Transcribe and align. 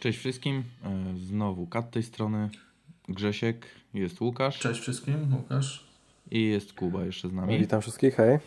Cześć 0.00 0.18
wszystkim, 0.18 0.64
e, 0.84 1.14
znowu 1.16 1.66
Kat 1.66 1.90
tej 1.90 2.02
strony, 2.02 2.50
Grzesiek, 3.08 3.66
jest 3.94 4.20
Łukasz 4.20 4.58
Cześć 4.58 4.80
wszystkim, 4.80 5.34
Łukasz. 5.34 5.84
i 6.30 6.42
jest 6.42 6.72
Kuba 6.72 7.04
jeszcze 7.04 7.28
z 7.28 7.32
nami. 7.32 7.58
Witam 7.58 7.80
wszystkich, 7.80 8.14
hej. 8.14 8.38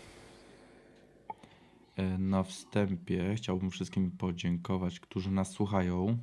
E, 1.97 2.17
Na 2.17 2.43
wstępie 2.43 3.33
chciałbym 3.35 3.71
wszystkim 3.71 4.11
podziękować, 4.11 4.99
którzy 4.99 5.31
nas 5.31 5.51
słuchają. 5.51 6.17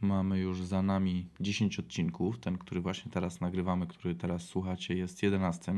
Mamy 0.00 0.38
już 0.38 0.62
za 0.64 0.82
nami 0.82 1.26
10 1.40 1.78
odcinków. 1.78 2.38
Ten, 2.38 2.58
który 2.58 2.80
właśnie 2.80 3.10
teraz 3.12 3.40
nagrywamy, 3.40 3.86
który 3.86 4.14
teraz 4.14 4.42
słuchacie, 4.44 4.94
jest 4.96 5.22
11. 5.22 5.74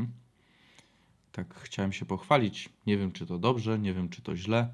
Tak 1.32 1.54
chciałem 1.54 1.92
się 1.92 2.04
pochwalić. 2.04 2.68
Nie 2.86 2.98
wiem, 2.98 3.12
czy 3.12 3.26
to 3.26 3.38
dobrze, 3.38 3.78
nie 3.78 3.94
wiem, 3.94 4.08
czy 4.08 4.22
to 4.22 4.36
źle. 4.36 4.72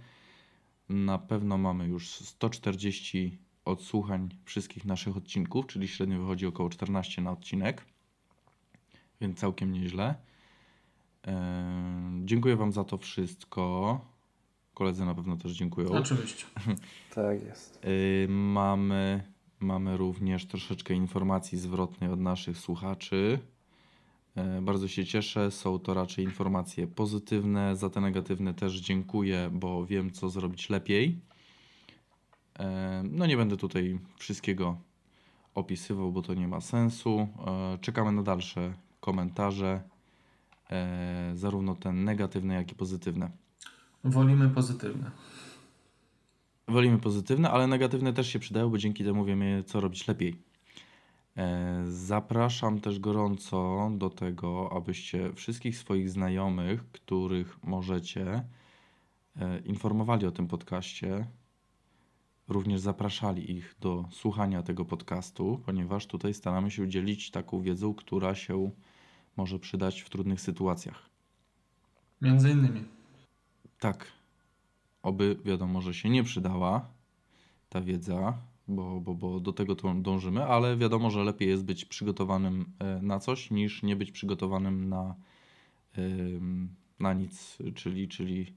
Na 0.88 1.18
pewno 1.18 1.58
mamy 1.58 1.86
już 1.86 2.08
140 2.08 3.38
odsłuchań 3.68 4.28
wszystkich 4.44 4.84
naszych 4.84 5.16
odcinków, 5.16 5.66
czyli 5.66 5.88
średnio 5.88 6.18
wychodzi 6.20 6.46
około 6.46 6.68
14 6.70 7.22
na 7.22 7.30
odcinek, 7.30 7.84
więc 9.20 9.38
całkiem 9.38 9.72
nieźle. 9.72 10.14
Eee, 11.24 11.34
dziękuję 12.24 12.56
Wam 12.56 12.72
za 12.72 12.84
to 12.84 12.98
wszystko. 12.98 14.00
Koledzy 14.74 15.04
na 15.04 15.14
pewno 15.14 15.36
też 15.36 15.52
dziękują. 15.52 15.88
Oczywiście. 15.88 16.46
Tak 17.14 17.42
jest. 17.42 17.84
Yy, 17.84 18.28
mamy, 18.28 19.32
mamy 19.60 19.96
również 19.96 20.46
troszeczkę 20.46 20.94
informacji 20.94 21.58
zwrotnej 21.58 22.10
od 22.10 22.20
naszych 22.20 22.58
słuchaczy. 22.58 23.38
Yy, 24.36 24.62
Bardzo 24.62 24.88
się 24.88 25.04
cieszę. 25.04 25.50
Są 25.50 25.78
to 25.78 25.94
raczej 25.94 26.24
informacje 26.24 26.86
pozytywne. 26.86 27.76
Za 27.76 27.90
te 27.90 28.00
negatywne 28.00 28.54
też 28.54 28.80
dziękuję, 28.80 29.50
bo 29.52 29.86
wiem, 29.86 30.10
co 30.10 30.30
zrobić 30.30 30.70
lepiej. 30.70 31.20
No 33.04 33.26
nie 33.26 33.36
będę 33.36 33.56
tutaj 33.56 33.98
wszystkiego 34.16 34.76
opisywał, 35.54 36.12
bo 36.12 36.22
to 36.22 36.34
nie 36.34 36.48
ma 36.48 36.60
sensu. 36.60 37.28
Yy, 37.72 37.78
Czekamy 37.78 38.12
na 38.12 38.22
dalsze 38.22 38.74
komentarze, 39.00 39.82
yy, 40.70 40.76
zarówno 41.36 41.74
te 41.74 41.92
negatywne, 41.92 42.54
jak 42.54 42.72
i 42.72 42.74
pozytywne. 42.74 43.30
Wolimy 44.04 44.48
pozytywne. 44.48 45.10
Wolimy 46.68 46.98
pozytywne, 46.98 47.50
ale 47.50 47.66
negatywne 47.66 48.12
też 48.12 48.28
się 48.28 48.38
przydają, 48.38 48.70
bo 48.70 48.78
dzięki 48.78 49.04
temu 49.04 49.24
wiemy, 49.24 49.64
co 49.66 49.80
robić 49.80 50.08
lepiej. 50.08 50.36
E, 51.36 51.82
Zapraszam 51.86 52.80
też 52.80 52.98
gorąco 52.98 53.90
do 53.98 54.10
tego, 54.10 54.72
abyście 54.76 55.32
wszystkich 55.32 55.78
swoich 55.78 56.10
znajomych, 56.10 56.92
których 56.92 57.58
możecie, 57.64 58.44
e, 59.36 59.58
informowali 59.58 60.26
o 60.26 60.30
tym 60.30 60.48
podcaście. 60.48 61.26
Również 62.48 62.80
zapraszali 62.80 63.52
ich 63.52 63.76
do 63.80 64.08
słuchania 64.10 64.62
tego 64.62 64.84
podcastu, 64.84 65.60
ponieważ 65.66 66.06
tutaj 66.06 66.34
staramy 66.34 66.70
się 66.70 66.82
udzielić 66.82 67.30
taką 67.30 67.60
wiedzą, 67.62 67.94
która 67.94 68.34
się 68.34 68.70
może 69.36 69.58
przydać 69.58 70.00
w 70.00 70.10
trudnych 70.10 70.40
sytuacjach. 70.40 71.10
Między 72.22 72.50
innymi. 72.50 72.84
Tak, 73.78 74.06
oby 75.02 75.36
wiadomo, 75.44 75.82
że 75.82 75.94
się 75.94 76.08
nie 76.10 76.24
przydała 76.24 76.88
ta 77.68 77.80
wiedza, 77.80 78.38
bo, 78.68 79.00
bo, 79.00 79.14
bo 79.14 79.40
do 79.40 79.52
tego 79.52 79.76
to 79.76 79.94
dążymy, 79.94 80.44
ale 80.44 80.76
wiadomo, 80.76 81.10
że 81.10 81.24
lepiej 81.24 81.48
jest 81.48 81.64
być 81.64 81.84
przygotowanym 81.84 82.64
e, 82.78 83.02
na 83.02 83.18
coś, 83.18 83.50
niż 83.50 83.82
nie 83.82 83.96
być 83.96 84.12
przygotowanym 84.12 84.88
na, 84.88 85.14
na 87.00 87.12
nic, 87.12 87.58
czyli, 87.74 88.08
czyli 88.08 88.54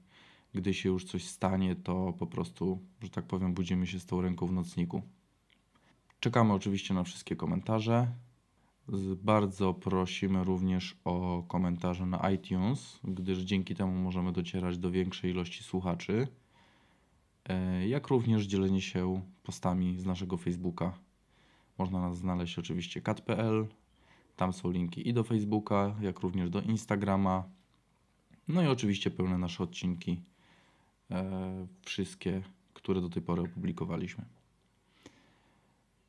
gdy 0.54 0.74
się 0.74 0.88
już 0.88 1.04
coś 1.04 1.24
stanie, 1.24 1.76
to 1.76 2.12
po 2.18 2.26
prostu, 2.26 2.78
że 3.02 3.10
tak 3.10 3.24
powiem, 3.24 3.54
budzimy 3.54 3.86
się 3.86 4.00
z 4.00 4.06
tą 4.06 4.20
ręką 4.20 4.46
w 4.46 4.52
nocniku. 4.52 5.02
Czekamy 6.20 6.52
oczywiście 6.52 6.94
na 6.94 7.04
wszystkie 7.04 7.36
komentarze. 7.36 8.12
Bardzo 9.22 9.74
prosimy 9.74 10.44
również 10.44 10.96
o 11.04 11.44
komentarze 11.48 12.06
na 12.06 12.30
iTunes, 12.30 13.00
gdyż 13.04 13.38
dzięki 13.38 13.74
temu 13.74 13.92
możemy 13.92 14.32
docierać 14.32 14.78
do 14.78 14.90
większej 14.90 15.30
ilości 15.30 15.64
słuchaczy, 15.64 16.28
e, 17.48 17.88
jak 17.88 18.08
również 18.08 18.46
dzielenie 18.46 18.80
się 18.80 19.22
postami 19.42 19.98
z 19.98 20.06
naszego 20.06 20.36
Facebooka. 20.36 20.98
Można 21.78 22.00
nas 22.00 22.18
znaleźć 22.18 22.58
oczywiście 22.58 23.00
kat.pl, 23.00 23.66
tam 24.36 24.52
są 24.52 24.70
linki 24.70 25.08
i 25.08 25.12
do 25.12 25.24
Facebooka, 25.24 25.96
jak 26.00 26.20
również 26.20 26.50
do 26.50 26.60
Instagrama. 26.60 27.44
No 28.48 28.62
i 28.62 28.66
oczywiście 28.66 29.10
pełne 29.10 29.38
nasze 29.38 29.62
odcinki, 29.62 30.22
wszystkie, 31.82 32.42
które 32.74 33.00
do 33.00 33.08
tej 33.08 33.22
pory 33.22 33.42
opublikowaliśmy. 33.42 34.24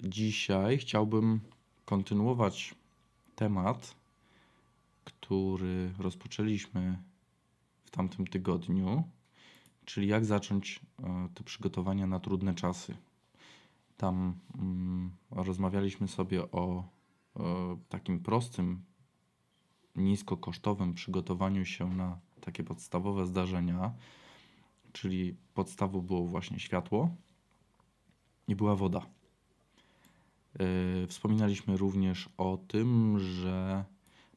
Dzisiaj 0.04 0.78
chciałbym 0.78 1.40
kontynuować 1.86 2.76
temat, 3.36 3.96
który 5.04 5.92
rozpoczęliśmy 5.98 6.98
w 7.84 7.92
tamtym 7.92 8.28
tygodniu, 8.28 9.04
czyli 9.86 10.08
jak 10.08 10.26
zacząć 10.26 10.80
e, 11.04 11.30
te 11.34 11.44
przygotowania 11.44 12.08
na 12.08 12.20
trudne 12.20 12.56
czasy. 12.56 12.98
Tam 13.98 14.34
mm, 14.58 15.12
rozmawialiśmy 15.32 16.08
sobie 16.08 16.52
o 16.52 16.84
e, 17.36 17.44
takim 17.90 18.20
prostym, 18.20 18.84
niskokosztowym 19.96 20.94
przygotowaniu 20.94 21.66
się 21.66 21.96
na 21.96 22.20
takie 22.42 22.64
podstawowe 22.64 23.28
zdarzenia, 23.28 23.94
czyli 24.94 25.36
podstawą 25.54 26.02
było 26.02 26.26
właśnie 26.26 26.60
światło 26.60 27.10
i 28.48 28.56
była 28.56 28.76
woda. 28.76 29.06
Yy, 30.60 31.08
Wspominaliśmy 31.08 31.78
również 31.78 32.30
o 32.38 32.58
tym, 32.68 33.20
że 33.20 33.86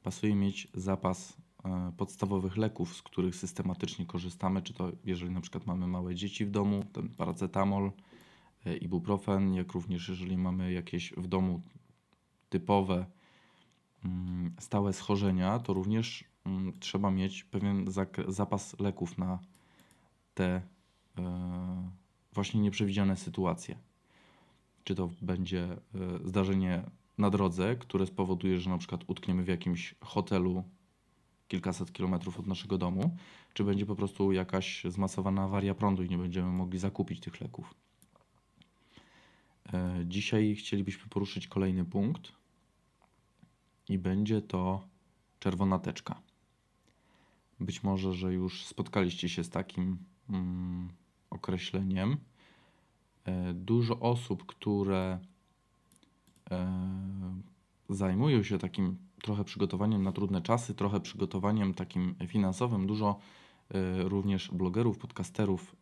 pasuje 0.07 0.35
mieć 0.35 0.69
zapas 0.75 1.37
e, 1.65 1.93
podstawowych 1.97 2.57
leków, 2.57 2.97
z 2.97 3.03
których 3.03 3.37
systematycznie 3.37 4.07
korzystamy, 4.07 4.63
czy 4.63 4.75
to 4.75 4.93
jeżeli 5.05 5.31
na 5.31 5.41
przykład 5.41 5.67
mamy 5.67 5.87
małe 5.87 6.15
dzieci 6.15 6.45
w 6.45 6.51
domu, 6.51 6.85
ten 6.93 7.09
paracetamol, 7.09 7.93
e, 8.67 8.77
ibuprofen, 8.77 9.55
jak 9.55 9.73
również 9.73 10.09
jeżeli 10.09 10.37
mamy 10.37 10.73
jakieś 10.73 11.13
w 11.13 11.27
domu 11.27 11.63
typowe 12.49 13.07
mm, 14.05 14.55
stałe 14.61 14.93
schorzenia, 14.93 15.59
to 15.59 15.73
również 15.73 16.25
mm, 16.45 16.73
trzeba 16.81 17.11
mieć 17.11 17.45
pewien 17.45 17.87
zapas 18.29 18.81
leków 18.81 19.19
na 19.19 19.39
te 20.37 20.63
e, 21.19 21.91
właśnie 22.33 22.61
nieprzewidziane 22.61 23.17
sytuacje 23.17 23.77
czy 24.87 24.95
to 24.95 25.11
będzie 25.23 25.65
e, 25.65 25.79
zdarzenie 26.25 26.83
na 27.19 27.31
drodze, 27.31 27.77
które 27.77 28.07
spowoduje, 28.07 28.61
że 28.61 28.71
na 28.71 28.79
przykład 28.79 29.05
utkniemy 29.07 29.45
w 29.45 29.49
jakimś 29.49 29.95
hotelu 30.01 30.65
kilkaset 31.49 31.93
kilometrów 31.93 32.39
od 32.39 32.47
naszego 32.47 32.79
domu, 32.79 33.17
czy 33.55 33.65
będzie 33.65 33.87
po 33.87 33.97
prostu 33.97 34.33
jakaś 34.33 34.85
zmasowana 34.85 35.43
awaria 35.43 35.75
prądu 35.75 36.03
i 36.03 36.09
nie 36.09 36.19
będziemy 36.19 36.53
mogli 36.53 36.79
zakupić 36.79 37.21
tych 37.21 37.41
leków. 37.41 37.75
E, 39.73 40.05
Dzisiaj 40.05 40.55
chcielibyśmy 40.55 41.09
poruszyć 41.09 41.49
kolejny 41.49 41.85
punkt 41.85 42.33
i 43.89 43.99
będzie 43.99 44.43
to 44.43 44.89
czerwona 45.41 45.79
teczka. 45.79 46.21
Być 47.61 47.83
może, 47.83 48.13
że 48.13 48.33
już 48.33 48.67
spotkaliście 48.67 49.29
się 49.29 49.45
z 49.45 49.51
takim 49.51 49.99
mm, 50.31 50.89
określeniem 51.31 52.17
e, 53.25 53.55
dużo 53.55 54.01
osób, 54.01 54.47
które 54.47 55.19
e, 56.51 56.67
zajmują 57.89 58.43
się 58.43 58.59
takim 58.59 58.97
trochę 59.23 59.45
przygotowaniem 59.45 60.03
na 60.03 60.13
trudne 60.13 60.43
czasy, 60.43 60.75
trochę 60.75 61.01
przygotowaniem 61.01 61.75
takim 61.75 62.15
finansowym, 62.27 62.87
dużo 62.87 63.19
e, 63.71 64.03
również 64.09 64.51
blogerów, 64.51 64.99
podcasterów 64.99 65.77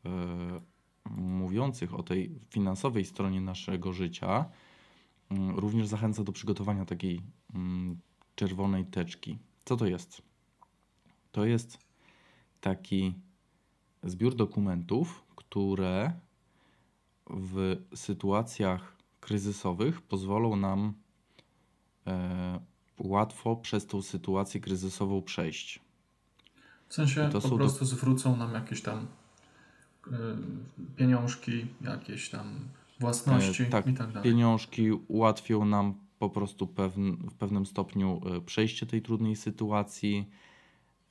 mówiących 1.10 1.94
o 1.94 2.02
tej 2.02 2.40
finansowej 2.50 3.04
stronie 3.04 3.40
naszego 3.40 3.92
życia, 3.92 4.44
mm, 5.30 5.58
również 5.58 5.86
zachęca 5.86 6.24
do 6.24 6.32
przygotowania 6.32 6.84
takiej 6.84 7.20
mm, 7.54 7.98
czerwonej 8.34 8.84
teczki. 8.84 9.38
Co 9.64 9.76
to 9.76 9.86
jest? 9.86 10.22
To 11.32 11.44
jest 11.44 11.78
taki 12.60 13.14
zbiór 14.04 14.34
dokumentów, 14.34 15.24
które 15.36 16.12
w 17.26 17.76
sytuacjach 17.94 18.96
kryzysowych 19.20 20.02
pozwolą 20.02 20.56
nam 20.56 20.94
e, 22.06 22.60
łatwo 22.98 23.56
przez 23.56 23.86
tą 23.86 24.02
sytuację 24.02 24.60
kryzysową 24.60 25.22
przejść. 25.22 25.80
W 26.88 26.94
sensie 26.94 27.30
po 27.32 27.56
prostu 27.56 27.84
zwrócą 27.84 28.36
nam 28.36 28.54
jakieś 28.54 28.82
tam 28.82 29.06
y, 30.06 30.10
pieniążki, 30.96 31.66
jakieś 31.80 32.30
tam 32.30 32.68
własności 33.00 33.62
E, 33.62 33.66
tak, 33.66 33.86
i 33.86 33.94
tak 33.94 34.12
dalej. 34.12 34.30
pieniążki 34.30 34.92
ułatwią 34.92 35.64
nam 35.64 35.94
po 36.18 36.30
prostu 36.30 36.66
pewn, 36.66 37.12
w 37.30 37.34
pewnym 37.34 37.66
stopniu 37.66 38.20
e, 38.26 38.40
przejście 38.40 38.86
tej 38.86 39.02
trudnej 39.02 39.36
sytuacji. 39.36 40.30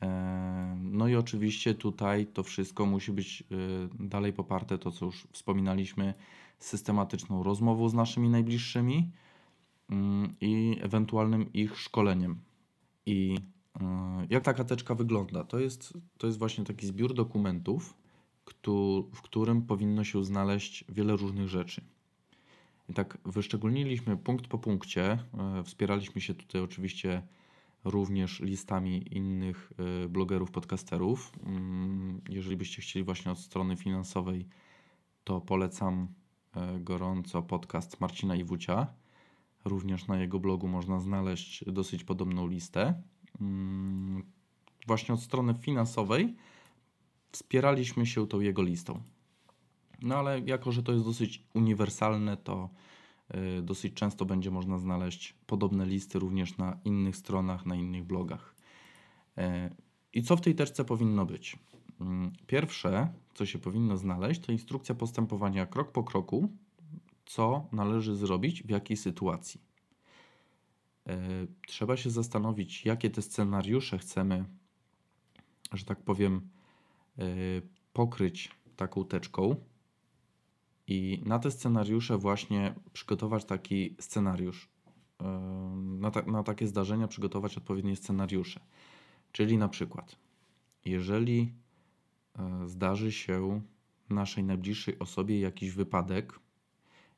E, 0.04 0.78
no 0.82 1.08
i 1.08 1.16
oczywiście 1.16 1.76
tutaj 1.76 2.26
to 2.26 2.44
wszystko 2.44 2.86
musi 2.86 3.12
być 3.12 3.44
e, 4.02 4.06
dalej 4.08 4.34
poparte, 4.34 4.78
to 4.78 4.92
co 4.92 5.06
już 5.06 5.28
wspominaliśmy, 5.32 6.14
systematyczną 6.60 7.44
rozmową 7.44 7.90
z 7.90 7.94
naszymi 7.94 8.30
najbliższymi 8.30 9.12
mm, 9.90 10.36
i 10.42 10.78
ewentualnym 10.82 11.54
ich 11.54 11.80
szkoleniem. 11.80 12.40
I 13.06 13.38
e, 13.82 14.28
jak 14.30 14.44
taka 14.44 14.64
teczka 14.64 14.96
wygląda? 14.96 15.44
To 15.44 15.60
jest, 15.60 15.94
to 16.18 16.28
jest 16.28 16.40
właśnie 16.40 16.64
taki 16.64 16.88
zbiór 16.88 17.14
dokumentów, 17.14 17.98
w 19.14 19.22
którym 19.22 19.62
powinno 19.62 20.04
się 20.04 20.26
znaleźć 20.26 20.86
wiele 20.90 21.16
różnych 21.16 21.48
rzeczy. 21.48 21.82
I 22.90 22.94
tak 22.94 23.18
wyszczególniliśmy 23.26 24.18
punkt 24.18 24.48
po 24.48 24.58
punkcie. 24.58 25.20
Wspieraliśmy 25.64 26.22
się 26.22 26.34
tutaj 26.34 26.62
oczywiście 26.62 27.22
również 27.84 28.40
listami 28.40 29.18
innych 29.18 29.72
y, 30.06 30.10
blogerów, 30.10 30.52
podcasterów. 30.52 31.32
Mm, 31.46 32.22
jeżeli 32.30 32.58
byście 32.58 32.82
chcieli 32.82 33.06
właśnie 33.06 33.32
od 33.32 33.40
strony 33.40 33.76
finansowej, 33.76 34.48
to 35.24 35.42
polecam 35.42 36.08
e, 36.56 36.80
gorąco 36.80 37.42
podcast 37.42 38.02
Marcina 38.02 38.36
Iwucia. 38.36 38.88
Również 39.66 40.08
na 40.08 40.20
jego 40.20 40.40
blogu 40.40 40.68
można 40.68 41.00
znaleźć 41.00 41.66
dosyć 41.68 42.04
podobną 42.04 42.48
listę. 42.48 43.02
Mm, 43.42 44.24
właśnie 44.88 45.14
od 45.14 45.22
strony 45.22 45.54
finansowej 45.54 46.36
wspieraliśmy 47.32 48.06
się 48.06 48.28
tą 48.28 48.40
jego 48.40 48.62
listą. 48.62 49.02
No 50.02 50.16
ale 50.16 50.40
jako, 50.40 50.72
że 50.72 50.84
to 50.84 50.92
jest 50.92 51.06
dosyć 51.06 51.44
uniwersalne, 51.54 52.38
to 52.38 52.70
dosyć 53.62 53.94
często 53.94 54.26
będzie 54.26 54.52
można 54.52 54.80
znaleźć 54.80 55.36
podobne 55.48 55.86
listy 55.86 56.20
również 56.20 56.58
na 56.58 56.80
innych 56.86 57.18
stronach, 57.18 57.66
na 57.66 57.76
innych 57.76 58.04
blogach. 58.04 58.56
E, 59.38 59.70
I 60.14 60.24
co 60.24 60.38
w 60.38 60.42
tej 60.42 60.56
teczce 60.56 60.86
powinno 60.86 61.26
być? 61.26 61.60
Mm, 62.02 62.32
pierwsze, 62.48 63.14
co 63.34 63.46
się 63.46 63.60
powinno 63.60 63.98
znaleźć, 63.98 64.42
to 64.42 64.52
instrukcja 64.52 64.96
postępowania 64.96 65.66
krok 65.66 65.92
po 65.92 66.04
kroku, 66.04 66.50
co 67.26 67.68
należy 67.72 68.16
zrobić 68.16 68.64
w 68.64 68.70
jakiej 68.70 68.98
sytuacji. 68.98 69.62
E, 71.08 71.18
trzeba 71.68 71.98
się 71.98 72.10
zastanowić, 72.10 72.86
jakie 72.86 73.10
te 73.10 73.22
scenariusze 73.22 73.98
chcemy, 73.98 74.46
że 75.74 75.86
tak 75.86 76.00
powiem, 76.00 76.50
pokryć 77.94 78.52
taką 78.76 79.06
teczką, 79.06 79.56
i 80.88 81.22
na 81.26 81.40
te 81.40 81.52
scenariusze 81.52 82.18
właśnie 82.18 82.76
przygotować 82.94 83.46
taki 83.46 83.96
scenariusz. 84.00 84.70
Na, 85.76 86.12
ta, 86.12 86.22
na 86.22 86.44
takie 86.44 86.68
zdarzenia 86.68 87.08
przygotować 87.08 87.58
odpowiednie 87.58 87.96
scenariusze. 87.96 88.60
Czyli 89.32 89.58
na 89.58 89.70
przykład, 89.70 90.16
jeżeli 90.86 91.54
e, 92.40 92.68
zdarzy 92.68 93.12
się 93.12 93.62
naszej 94.10 94.44
najbliższej 94.44 95.00
osobie 95.00 95.40
jakiś 95.40 95.72
wypadek 95.72 96.40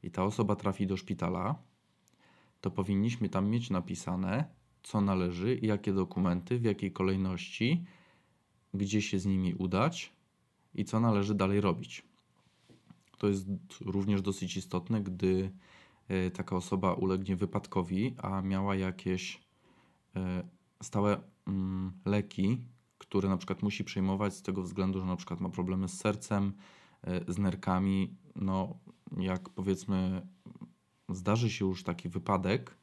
i 0.04 0.12
ta 0.12 0.24
osoba 0.24 0.56
trafi 0.56 0.88
do 0.88 0.98
szpitala, 0.98 1.56
to 2.62 2.72
powinniśmy 2.72 3.30
tam 3.30 3.50
mieć 3.50 3.70
napisane, 3.70 4.46
co 4.84 5.02
należy, 5.02 5.60
jakie 5.62 5.94
dokumenty, 5.94 6.60
w 6.60 6.64
jakiej 6.64 6.92
kolejności, 6.92 7.86
gdzie 8.74 9.02
się 9.02 9.20
z 9.20 9.26
nimi 9.26 9.54
udać 9.54 10.14
i 10.74 10.86
co 10.86 11.00
należy 11.00 11.36
dalej 11.36 11.62
robić. 11.62 12.04
To 13.18 13.28
jest 13.28 13.48
również 13.82 14.22
dosyć 14.22 14.58
istotne, 14.58 15.02
gdy 15.02 15.52
e, 16.08 16.32
taka 16.32 16.56
osoba 16.56 16.94
ulegnie 16.94 17.36
wypadkowi, 17.36 18.16
a 18.18 18.42
miała 18.42 18.76
jakieś 18.76 19.42
e, 20.16 20.44
stałe 20.84 21.22
mm, 21.48 21.92
leki, 22.06 22.62
które 22.98 23.30
na 23.30 23.38
przykład 23.38 23.64
musi 23.64 23.84
przejmować 23.84 24.34
z 24.34 24.42
tego 24.42 24.62
względu, 24.62 25.00
że 25.00 25.06
na 25.06 25.16
przykład 25.16 25.42
ma 25.42 25.50
problemy 25.50 25.88
z 25.88 25.98
sercem, 25.98 26.54
e, 27.04 27.34
z 27.34 27.38
nerkami. 27.38 28.16
No, 28.36 28.78
jak 29.18 29.50
powiedzmy, 29.50 30.28
zdarzy 31.10 31.50
się 31.50 31.66
już 31.66 31.84
taki 31.84 32.10
wypadek 32.10 32.78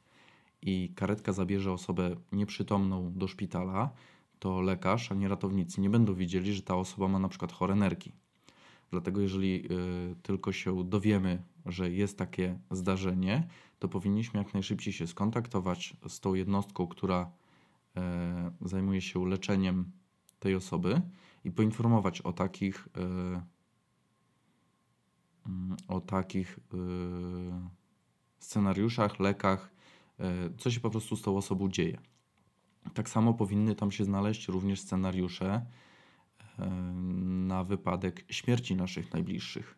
i 0.61 0.93
karetka 0.95 1.33
zabierze 1.33 1.71
osobę 1.71 2.15
nieprzytomną 2.31 3.13
do 3.13 3.27
szpitala, 3.27 3.89
to 4.39 4.61
lekarz 4.61 5.11
ani 5.11 5.27
ratownicy 5.27 5.81
nie 5.81 5.89
będą 5.89 6.13
widzieli, 6.13 6.53
że 6.53 6.61
ta 6.61 6.75
osoba 6.75 7.07
ma 7.07 7.19
na 7.19 7.29
przykład 7.29 7.51
chore 7.51 7.75
nerki. 7.75 8.11
Dlatego, 8.93 9.21
jeżeli 9.21 9.65
y, 10.11 10.15
tylko 10.23 10.51
się 10.51 10.83
dowiemy, 10.83 11.43
że 11.65 11.91
jest 11.91 12.17
takie 12.17 12.59
zdarzenie, 12.71 13.47
to 13.79 13.87
powinniśmy 13.87 14.39
jak 14.39 14.53
najszybciej 14.53 14.93
się 14.93 15.07
skontaktować 15.07 15.97
z 16.07 16.19
tą 16.19 16.33
jednostką, 16.33 16.87
która 16.87 17.31
e, 17.97 18.51
zajmuje 18.61 19.01
się 19.01 19.27
leczeniem 19.27 19.91
tej 20.39 20.55
osoby 20.55 21.01
i 21.43 21.51
poinformować 21.51 22.21
o 22.21 22.33
takich 22.33 22.87
e, 22.97 23.01
mm, 25.45 25.77
o 25.87 26.01
takich 26.01 26.59
e, 26.73 26.77
scenariuszach, 28.39 29.19
lekach, 29.19 29.73
co 30.57 30.71
się 30.71 30.79
po 30.79 30.89
prostu 30.89 31.15
z 31.15 31.21
tą 31.21 31.37
osobą 31.37 31.69
dzieje. 31.69 31.97
Tak 32.93 33.09
samo 33.09 33.33
powinny 33.33 33.75
tam 33.75 33.91
się 33.91 34.03
znaleźć 34.03 34.47
również 34.47 34.81
scenariusze 34.81 35.65
na 37.47 37.63
wypadek 37.63 38.25
śmierci 38.29 38.75
naszych 38.75 39.13
najbliższych. 39.13 39.77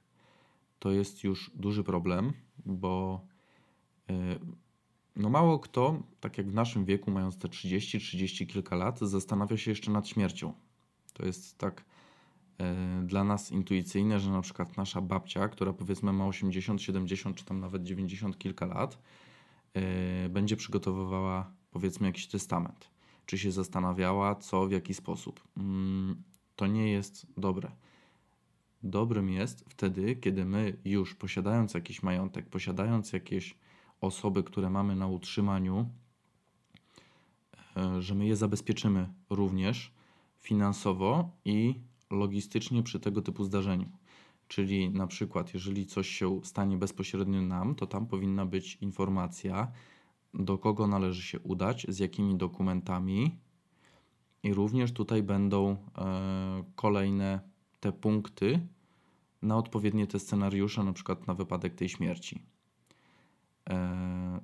To 0.79 0.91
jest 0.91 1.23
już 1.23 1.51
duży 1.55 1.83
problem, 1.83 2.33
bo 2.65 3.21
e, 4.09 4.13
no 5.15 5.29
mało 5.29 5.59
kto, 5.59 6.03
tak 6.19 6.37
jak 6.37 6.49
w 6.49 6.53
naszym 6.53 6.85
wieku, 6.85 7.11
mając 7.11 7.37
te 7.37 7.49
30, 7.49 7.99
30 7.99 8.47
kilka 8.47 8.75
lat, 8.75 8.99
zastanawia 8.99 9.57
się 9.57 9.71
jeszcze 9.71 9.91
nad 9.91 10.07
śmiercią. 10.07 10.53
To 11.13 11.25
jest 11.25 11.57
tak 11.57 11.85
e, 12.59 13.03
dla 13.05 13.23
nas 13.23 13.51
intuicyjne, 13.51 14.19
że 14.19 14.31
na 14.31 14.41
przykład 14.41 14.77
nasza 14.77 15.01
babcia, 15.01 15.47
która 15.47 15.73
powiedzmy 15.73 16.13
ma 16.13 16.27
80, 16.27 16.81
70 16.81 17.37
czy 17.37 17.45
tam 17.45 17.59
nawet 17.59 17.83
90 17.83 18.37
kilka 18.37 18.65
lat, 18.65 18.99
e, 19.73 20.29
będzie 20.29 20.55
przygotowywała 20.55 21.51
powiedzmy 21.71 22.07
jakiś 22.07 22.27
testament. 22.27 22.89
Czy 23.25 23.37
się 23.37 23.51
zastanawiała, 23.51 24.35
co, 24.35 24.67
w 24.67 24.71
jaki 24.71 24.93
sposób. 24.93 25.47
To 26.55 26.67
nie 26.67 26.91
jest 26.91 27.27
dobre. 27.37 27.71
Dobrym 28.83 29.29
jest 29.29 29.65
wtedy, 29.69 30.15
kiedy 30.15 30.45
my 30.45 30.77
już 30.85 31.15
posiadając 31.15 31.73
jakiś 31.73 32.03
majątek, 32.03 32.49
posiadając 32.49 33.13
jakieś 33.13 33.57
osoby, 34.01 34.43
które 34.43 34.69
mamy 34.69 34.95
na 34.95 35.07
utrzymaniu, 35.07 35.89
e, 37.77 38.01
że 38.01 38.15
my 38.15 38.25
je 38.25 38.35
zabezpieczymy 38.35 39.09
również 39.29 39.91
finansowo 40.39 41.29
i 41.45 41.79
logistycznie 42.11 42.83
przy 42.83 42.99
tego 42.99 43.21
typu 43.21 43.43
zdarzeniu. 43.43 43.89
Czyli 44.47 44.89
na 44.89 45.07
przykład, 45.07 45.53
jeżeli 45.53 45.85
coś 45.85 46.09
się 46.09 46.39
stanie 46.43 46.77
bezpośrednio 46.77 47.41
nam, 47.41 47.75
to 47.75 47.87
tam 47.87 48.07
powinna 48.07 48.45
być 48.45 48.75
informacja, 48.75 49.71
do 50.33 50.57
kogo 50.57 50.87
należy 50.87 51.21
się 51.21 51.39
udać, 51.39 51.85
z 51.89 51.99
jakimi 51.99 52.35
dokumentami, 52.37 53.39
i 54.45 54.53
również 54.53 54.91
tutaj 54.91 55.23
będą 55.23 55.71
e, 55.71 56.63
kolejne 56.75 57.39
te 57.79 57.91
punkty 57.91 58.67
na 59.41 59.57
odpowiednie 59.57 60.07
te 60.07 60.19
scenariusze, 60.19 60.83
na 60.83 60.93
przykład 60.93 61.27
na 61.27 61.33
wypadek 61.33 61.75
tej 61.75 61.89
śmierci. 61.89 62.41
E, 63.69 64.39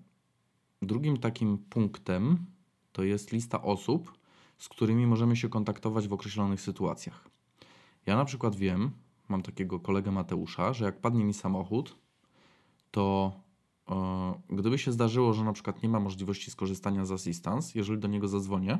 drugim 0.81 1.17
takim 1.17 1.57
punktem 1.57 2.45
to 2.91 3.03
jest 3.03 3.31
lista 3.31 3.61
osób, 3.61 4.13
z 4.57 4.69
którymi 4.69 5.07
możemy 5.07 5.35
się 5.35 5.49
kontaktować 5.49 6.07
w 6.07 6.13
określonych 6.13 6.61
sytuacjach. 6.61 7.29
Ja 8.05 8.15
na 8.15 8.25
przykład 8.25 8.55
wiem, 8.55 8.91
mam 9.29 9.41
takiego 9.41 9.79
kolegę 9.79 10.11
Mateusza, 10.11 10.73
że 10.73 10.85
jak 10.85 11.01
padnie 11.01 11.23
mi 11.23 11.33
samochód, 11.33 11.95
to 12.91 13.31
e, 13.89 14.33
gdyby 14.49 14.77
się 14.77 14.91
zdarzyło, 14.91 15.33
że 15.33 15.43
na 15.43 15.53
przykład 15.53 15.83
nie 15.83 15.89
ma 15.89 15.99
możliwości 15.99 16.51
skorzystania 16.51 17.05
z 17.05 17.11
assistance, 17.11 17.71
jeżeli 17.75 17.99
do 17.99 18.07
niego 18.07 18.27
zadzwonię, 18.27 18.79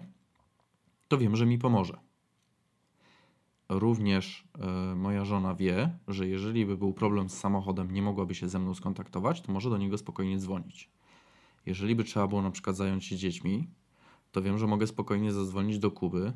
to 1.11 1.17
wiem, 1.17 1.35
że 1.35 1.45
mi 1.45 1.57
pomoże. 1.57 1.97
Również 3.69 4.47
y, 4.91 4.95
moja 4.95 5.25
żona 5.25 5.55
wie, 5.55 5.97
że 6.07 6.27
jeżeli 6.27 6.65
by 6.65 6.77
był 6.77 6.93
problem 6.93 7.29
z 7.29 7.37
samochodem, 7.37 7.91
nie 7.91 8.01
mogłaby 8.01 8.35
się 8.35 8.49
ze 8.49 8.59
mną 8.59 8.73
skontaktować, 8.73 9.41
to 9.41 9.51
może 9.51 9.69
do 9.69 9.77
niego 9.77 9.97
spokojnie 9.97 10.37
dzwonić. 10.37 10.89
Jeżeli 11.65 11.95
by 11.95 12.03
trzeba 12.03 12.27
było 12.27 12.41
na 12.41 12.51
przykład 12.51 12.75
zająć 12.75 13.05
się 13.05 13.15
dziećmi, 13.15 13.67
to 14.31 14.41
wiem, 14.41 14.57
że 14.57 14.67
mogę 14.67 14.87
spokojnie 14.87 15.31
zadzwonić 15.31 15.79
do 15.79 15.91
Kuby. 15.91 16.33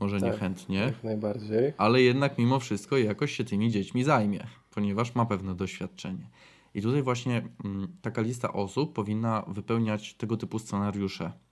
Może 0.00 0.20
tak, 0.20 0.32
niechętnie. 0.32 0.78
Jak 0.78 1.04
najbardziej. 1.04 1.72
Ale 1.78 2.02
jednak 2.02 2.38
mimo 2.38 2.60
wszystko 2.60 2.96
jakoś 2.96 3.32
się 3.32 3.44
tymi 3.44 3.70
dziećmi 3.70 4.04
zajmie, 4.04 4.46
ponieważ 4.70 5.14
ma 5.14 5.26
pewne 5.26 5.54
doświadczenie. 5.54 6.30
I 6.74 6.82
tutaj 6.82 7.02
właśnie 7.02 7.36
m, 7.36 7.52
mm, 7.64 7.96
taka 8.02 8.22
lista 8.22 8.52
osób 8.52 8.94
powinna 8.94 9.44
wypełniać 9.48 10.14
tego 10.14 10.36
typu 10.36 10.58
scenariusze 10.58 11.45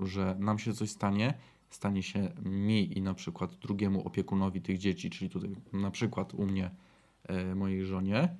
że 0.00 0.36
nam 0.38 0.58
się 0.58 0.72
coś 0.72 0.90
stanie, 0.90 1.34
stanie 1.70 2.02
się 2.02 2.32
mi 2.42 2.98
i 2.98 3.02
na 3.02 3.14
przykład 3.14 3.54
drugiemu 3.54 4.06
opiekunowi 4.06 4.60
tych 4.60 4.78
dzieci, 4.78 5.10
czyli 5.10 5.30
tutaj 5.30 5.50
na 5.72 5.90
przykład 5.90 6.34
u 6.34 6.46
mnie, 6.46 6.70
e, 7.24 7.54
mojej 7.54 7.84
żonie, 7.84 8.18
e, 8.20 8.36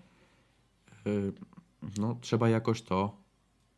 no 1.98 2.18
trzeba 2.20 2.48
jakoś 2.48 2.82
to 2.82 3.16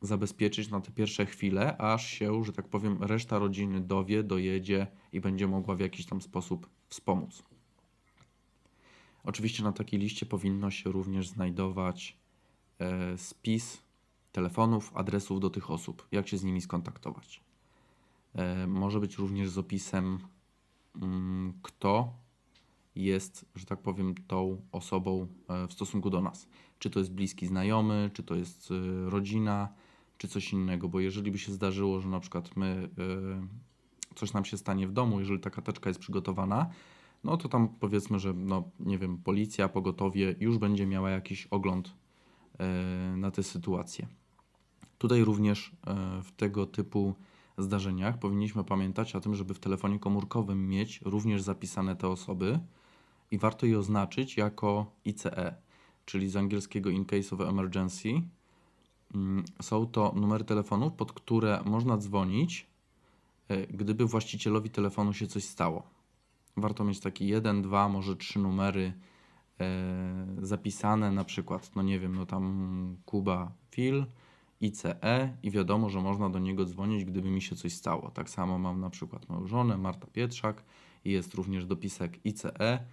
zabezpieczyć 0.00 0.70
na 0.70 0.80
te 0.80 0.92
pierwsze 0.92 1.26
chwile, 1.26 1.76
aż 1.76 2.06
się, 2.06 2.44
że 2.44 2.52
tak 2.52 2.68
powiem, 2.68 3.02
reszta 3.02 3.38
rodziny 3.38 3.80
dowie, 3.80 4.22
dojedzie 4.22 4.86
i 5.12 5.20
będzie 5.20 5.46
mogła 5.46 5.74
w 5.74 5.80
jakiś 5.80 6.06
tam 6.06 6.22
sposób 6.22 6.68
wspomóc. 6.88 7.42
Oczywiście 9.24 9.62
na 9.62 9.72
takiej 9.72 10.00
liście 10.00 10.26
powinno 10.26 10.70
się 10.70 10.92
również 10.92 11.28
znajdować 11.28 12.16
spis 13.16 13.82
telefonów, 14.37 14.93
adresów 14.95 15.40
do 15.40 15.50
tych 15.50 15.71
osób, 15.71 16.07
jak 16.12 16.28
się 16.28 16.38
z 16.38 16.45
nimi 16.45 16.61
skontaktować. 16.61 17.40
E, 18.35 18.66
może 18.66 19.00
być 19.00 19.16
również 19.16 19.50
z 19.50 19.59
opisem, 19.59 20.19
mm, 21.02 21.52
kto 21.62 22.12
jest, 22.97 23.45
że 23.55 23.66
tak 23.66 23.83
powiem, 23.83 24.14
tą 24.26 24.61
osobą 24.73 25.26
e, 25.49 25.66
w 25.69 25.73
stosunku 25.73 26.11
do 26.11 26.21
nas. 26.21 26.49
Czy 26.78 26.90
to 26.90 26.99
jest 26.99 27.12
bliski 27.12 27.47
znajomy, 27.47 28.11
czy 28.12 28.23
to 28.23 28.35
jest 28.35 28.71
e, 28.71 29.11
rodzina, 29.11 29.69
czy 30.19 30.28
coś 30.28 30.52
innego, 30.52 30.88
bo 30.88 31.00
jeżeli 31.00 31.31
by 31.31 31.38
się 31.38 31.52
zdarzyło, 31.52 32.00
że 32.00 32.09
na 32.09 32.21
przykład 32.21 32.57
my 32.57 32.88
coś 34.14 34.33
nam 34.33 34.45
się 34.45 34.57
stanie 34.57 34.88
w 34.88 34.93
domu, 34.93 35.21
jeżeli 35.21 35.40
taka 35.40 35.62
teczka 35.62 35.90
jest 35.90 36.00
przygotowana, 36.00 36.71
no 37.25 37.37
to 37.37 37.49
tam 37.49 37.69
powiedzmy, 37.69 38.19
że 38.19 38.33
no 38.33 38.71
nie 38.81 38.99
wiem, 38.99 39.19
policja, 39.19 39.69
pogotowie 39.69 40.35
już 40.40 40.59
będzie 40.59 40.87
miała 40.87 41.11
jakiś 41.11 41.47
ogląd 41.47 41.95
na 43.16 43.31
tę 43.31 43.43
sytuację. 43.43 44.07
Tutaj 44.98 45.24
również 45.24 45.72
w 46.22 46.32
tego 46.36 46.66
typu 46.66 47.14
zdarzeniach 47.58 48.18
powinniśmy 48.18 48.64
pamiętać 48.64 49.16
o 49.16 49.20
tym, 49.20 49.34
żeby 49.34 49.54
w 49.54 49.58
telefonie 49.58 49.98
komórkowym 49.98 50.68
mieć 50.68 51.00
również 51.04 51.42
zapisane 51.42 51.96
te 51.96 52.08
osoby, 52.08 52.60
i 53.30 53.38
warto 53.38 53.66
je 53.66 53.78
oznaczyć 53.78 54.36
jako 54.36 54.92
ICE, 55.04 55.54
czyli 56.04 56.28
z 56.28 56.36
angielskiego 56.36 56.90
In 56.90 57.04
Case 57.04 57.36
of 57.36 57.40
Emergency. 57.40 58.08
Mm, 59.14 59.44
są 59.62 59.86
to 59.86 60.12
numery 60.16 60.44
telefonów, 60.44 60.92
pod 60.92 61.12
które 61.12 61.62
można 61.64 61.96
dzwonić, 61.96 62.66
e, 63.48 63.66
gdyby 63.66 64.06
właścicielowi 64.06 64.70
telefonu 64.70 65.12
się 65.12 65.26
coś 65.26 65.44
stało. 65.44 65.82
Warto 66.56 66.84
mieć 66.84 67.00
taki 67.00 67.26
jeden, 67.26 67.62
dwa, 67.62 67.88
może 67.88 68.16
trzy 68.16 68.38
numery 68.38 68.92
e, 69.60 70.26
zapisane, 70.42 71.12
na 71.12 71.24
przykład, 71.24 71.76
no 71.76 71.82
nie 71.82 72.00
wiem, 72.00 72.14
no 72.14 72.26
tam 72.26 72.96
Kuba 73.04 73.52
Phil, 73.70 74.06
ICE 74.60 75.36
i 75.42 75.50
wiadomo, 75.50 75.90
że 75.90 76.00
można 76.00 76.30
do 76.30 76.38
niego 76.38 76.64
dzwonić, 76.64 77.04
gdyby 77.04 77.30
mi 77.30 77.42
się 77.42 77.56
coś 77.56 77.72
stało. 77.72 78.10
Tak 78.10 78.30
samo 78.30 78.58
mam 78.58 78.80
na 78.80 78.90
przykład 78.90 79.28
moją 79.28 79.46
żonę, 79.46 79.78
Marta 79.78 80.06
Pietrzak 80.06 80.64
i 81.04 81.12
jest 81.12 81.34
również 81.34 81.66
dopisek 81.66 82.26
ICE 82.26 82.86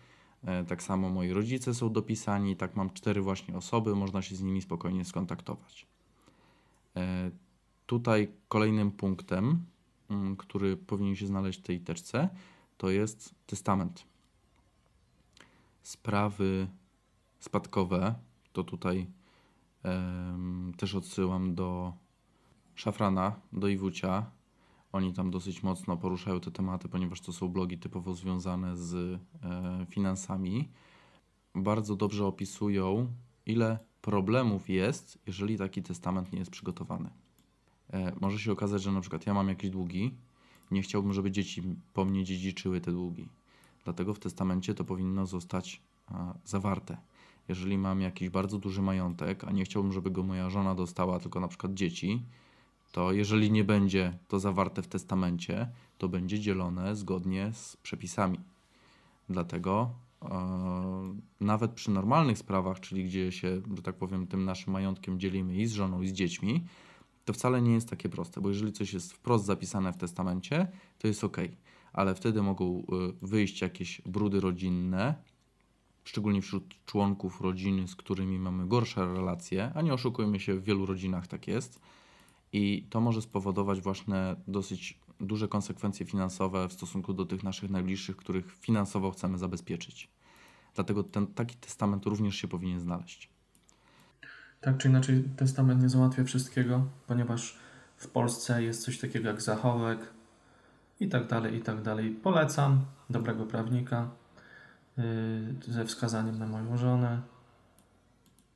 E, 0.46 0.64
tak 0.64 0.84
samo 0.84 1.10
moi 1.10 1.34
rodzice 1.34 1.74
są 1.74 1.94
dopisani, 1.94 2.56
tak 2.56 2.76
mam 2.76 2.90
cztery 2.90 3.22
właśnie 3.22 3.58
osoby, 3.58 3.96
można 3.96 4.22
się 4.22 4.36
z 4.36 4.42
nimi 4.42 4.62
spokojnie 4.62 5.06
skontaktować. 5.06 5.88
E, 6.96 7.32
tutaj 7.86 8.32
kolejnym 8.48 8.92
punktem, 8.92 9.66
mm, 10.10 10.36
który 10.36 10.78
powinien 10.78 11.16
się 11.16 11.28
znaleźć 11.28 11.60
w 11.60 11.64
tej 11.64 11.80
teczce, 11.80 12.30
to 12.78 12.90
jest 12.90 13.36
testament. 13.46 14.06
Sprawy 15.84 16.68
spadkowe, 17.40 18.16
to 18.54 18.64
tutaj 18.64 19.08
też 20.78 20.96
odsyłam 20.96 21.56
do 21.56 21.94
Szafrana, 22.76 23.36
do 23.54 23.68
Iwucia, 23.68 24.26
oni 24.92 25.14
tam 25.14 25.32
dosyć 25.32 25.64
mocno 25.64 25.98
poruszają 25.98 26.40
te 26.40 26.52
tematy, 26.52 26.90
ponieważ 26.90 27.22
to 27.22 27.34
są 27.34 27.50
blogi 27.50 27.78
typowo 27.78 28.14
związane 28.14 28.78
z 28.78 28.94
e, 28.94 29.20
finansami. 29.90 30.70
Bardzo 31.56 31.96
dobrze 31.96 32.26
opisują, 32.26 33.08
ile 33.46 33.80
problemów 34.02 34.70
jest, 34.70 35.20
jeżeli 35.28 35.58
taki 35.58 35.84
testament 35.84 36.34
nie 36.34 36.40
jest 36.40 36.52
przygotowany. 36.52 37.10
E, 37.94 38.14
może 38.22 38.40
się 38.40 38.52
okazać, 38.52 38.82
że 38.82 38.92
na 38.92 39.02
przykład 39.02 39.26
ja 39.26 39.34
mam 39.34 39.50
jakieś 39.50 39.70
długi, 39.70 40.14
nie 40.72 40.82
chciałbym, 40.82 41.14
żeby 41.14 41.32
dzieci 41.32 41.64
po 41.94 42.06
mnie 42.06 42.24
dziedziczyły 42.24 42.82
te 42.82 42.92
długi. 42.92 43.28
Dlatego 43.84 44.14
w 44.14 44.20
testamencie 44.20 44.74
to 44.74 44.84
powinno 44.84 45.26
zostać 45.26 45.82
zawarte. 46.46 46.98
Jeżeli 47.48 47.78
mam 47.78 48.02
jakiś 48.02 48.30
bardzo 48.30 48.60
duży 48.60 48.82
majątek, 48.82 49.44
a 49.44 49.52
nie 49.52 49.64
chciałbym, 49.64 49.94
żeby 49.94 50.12
go 50.12 50.24
moja 50.24 50.50
żona 50.50 50.76
dostała, 50.76 51.20
tylko 51.20 51.40
na 51.40 51.48
przykład 51.48 51.74
dzieci, 51.74 52.24
to 52.92 53.12
jeżeli 53.12 53.52
nie 53.52 53.64
będzie 53.64 54.18
to 54.28 54.40
zawarte 54.40 54.82
w 54.82 54.88
testamencie, 54.88 55.70
to 55.98 56.10
będzie 56.10 56.40
dzielone 56.40 56.96
zgodnie 56.96 57.52
z 57.54 57.78
przepisami. 57.78 58.40
Dlatego 59.30 59.90
e, 60.22 61.16
nawet 61.40 61.72
przy 61.72 61.92
normalnych 61.92 62.38
sprawach, 62.38 62.80
czyli 62.80 63.06
gdzie 63.06 63.32
się, 63.32 63.62
że 63.76 63.82
tak 63.82 63.96
powiem, 63.96 64.28
tym 64.28 64.46
naszym 64.46 64.74
majątkiem 64.74 65.20
dzielimy 65.20 65.56
i 65.56 65.66
z 65.66 65.74
żoną, 65.74 66.02
i 66.02 66.08
z 66.08 66.14
dziećmi, 66.14 66.64
to 67.26 67.34
wcale 67.34 67.62
nie 67.62 67.74
jest 67.74 67.90
takie 67.90 68.10
proste, 68.10 68.42
bo 68.42 68.50
jeżeli 68.50 68.72
coś 68.72 68.94
jest 68.94 69.14
wprost 69.14 69.46
zapisane 69.46 69.94
w 69.94 69.98
testamencie, 69.98 70.68
to 71.00 71.08
jest 71.08 71.24
ok, 71.24 71.38
ale 71.94 72.16
wtedy 72.16 72.42
mogą 72.42 72.80
e, 72.80 72.84
wyjść 73.22 73.62
jakieś 73.62 74.02
brudy 74.02 74.40
rodzinne, 74.40 75.16
szczególnie 76.04 76.42
wśród 76.42 76.86
członków 76.86 77.42
rodziny, 77.42 77.88
z 77.88 77.96
którymi 77.96 78.40
mamy 78.40 78.68
gorsze 78.68 79.14
relacje, 79.14 79.72
a 79.76 79.82
nie 79.82 79.94
oszukujmy 79.94 80.40
się, 80.40 80.54
w 80.54 80.64
wielu 80.64 80.86
rodzinach 80.86 81.28
tak 81.28 81.48
jest 81.48 81.80
i 82.54 82.88
to 82.90 83.02
może 83.02 83.22
spowodować 83.22 83.82
właśnie 83.82 84.36
dosyć 84.48 85.00
duże 85.20 85.48
konsekwencje 85.48 86.06
finansowe 86.06 86.68
w 86.68 86.74
stosunku 86.74 87.14
do 87.14 87.26
tych 87.26 87.44
naszych 87.44 87.70
najbliższych, 87.70 88.18
których 88.18 88.52
finansowo 88.52 89.12
chcemy 89.12 89.38
zabezpieczyć. 89.38 90.10
Dlatego 90.76 91.04
ten, 91.04 91.28
taki 91.28 91.56
testament 91.56 92.06
również 92.06 92.36
się 92.36 92.48
powinien 92.48 92.80
znaleźć. 92.80 93.30
Tak 94.62 94.78
czy 94.78 94.88
inaczej, 94.88 95.24
testament 95.36 95.82
nie 95.82 95.90
załatwia 95.90 96.24
wszystkiego, 96.24 96.86
ponieważ 97.08 97.58
w 97.98 98.08
Polsce 98.08 98.64
jest 98.64 98.84
coś 98.84 99.00
takiego 99.00 99.28
jak 99.28 99.42
zachowek 99.42 100.00
i 101.00 101.10
tak 101.10 101.28
dalej, 101.28 101.56
i 101.56 101.62
tak 101.62 101.82
dalej. 101.82 102.12
Polecam 102.12 102.86
dobrego 103.10 103.46
prawnika 103.46 104.10
ze 105.68 105.86
wskazaniem 105.86 106.40
na 106.40 106.48
moją 106.48 106.78
żonę. 106.78 107.22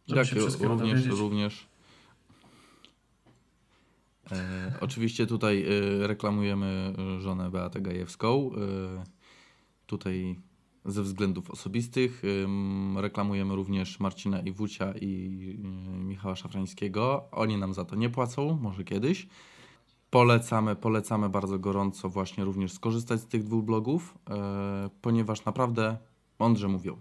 Żeby 0.07 0.21
tak, 0.21 0.29
się 0.29 0.67
również, 0.67 1.05
również 1.05 1.67
E, 4.31 4.73
oczywiście 4.81 5.27
tutaj 5.27 5.65
e, 5.65 6.07
reklamujemy 6.07 6.93
żonę 7.19 7.51
Beatę 7.51 7.81
Gajewską. 7.81 8.51
E, 8.51 9.03
tutaj 9.85 10.39
ze 10.85 11.03
względów 11.03 11.51
osobistych. 11.51 12.21
Reklamujemy 12.95 13.55
również 13.55 13.99
Marcina 13.99 14.39
Iwucia 14.39 14.93
i 15.01 15.29
Michała 15.99 16.35
Szafrańskiego. 16.35 17.27
Oni 17.31 17.57
nam 17.57 17.73
za 17.73 17.85
to 17.85 17.95
nie 17.95 18.09
płacą, 18.09 18.57
może 18.61 18.83
kiedyś. 18.83 19.27
Polecamy, 20.09 20.75
polecamy 20.75 21.29
bardzo 21.29 21.59
gorąco 21.59 22.09
właśnie 22.09 22.43
również 22.43 22.71
skorzystać 22.71 23.21
z 23.21 23.27
tych 23.27 23.43
dwóch 23.43 23.65
blogów, 23.65 24.17
e, 24.29 24.89
ponieważ 25.01 25.45
naprawdę 25.45 25.97
mądrze 26.39 26.67
mówią. 26.67 26.97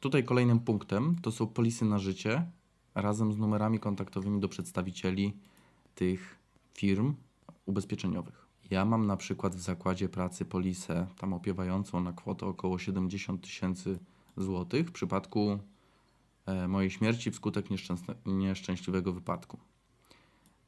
Tutaj 0.00 0.24
kolejnym 0.24 0.60
punktem 0.60 1.16
to 1.22 1.32
są 1.32 1.46
polisy 1.46 1.84
na 1.84 1.98
życie 1.98 2.46
razem 2.94 3.32
z 3.32 3.38
numerami 3.38 3.78
kontaktowymi 3.78 4.40
do 4.40 4.48
przedstawicieli 4.48 5.32
tych 5.94 6.38
firm 6.74 7.14
ubezpieczeniowych. 7.66 8.46
Ja 8.70 8.84
mam 8.84 9.06
na 9.06 9.16
przykład 9.16 9.56
w 9.56 9.60
zakładzie 9.60 10.08
pracy 10.08 10.44
polisę 10.44 11.06
tam 11.18 11.32
opiewającą 11.32 12.00
na 12.00 12.12
kwotę 12.12 12.46
około 12.46 12.78
70 12.78 13.42
tysięcy 13.42 13.98
złotych 14.36 14.88
w 14.88 14.92
przypadku 14.92 15.58
e, 16.46 16.68
mojej 16.68 16.90
śmierci 16.90 17.30
wskutek 17.30 17.66
nieszczęśliwego 18.26 19.12
wypadku. 19.12 19.58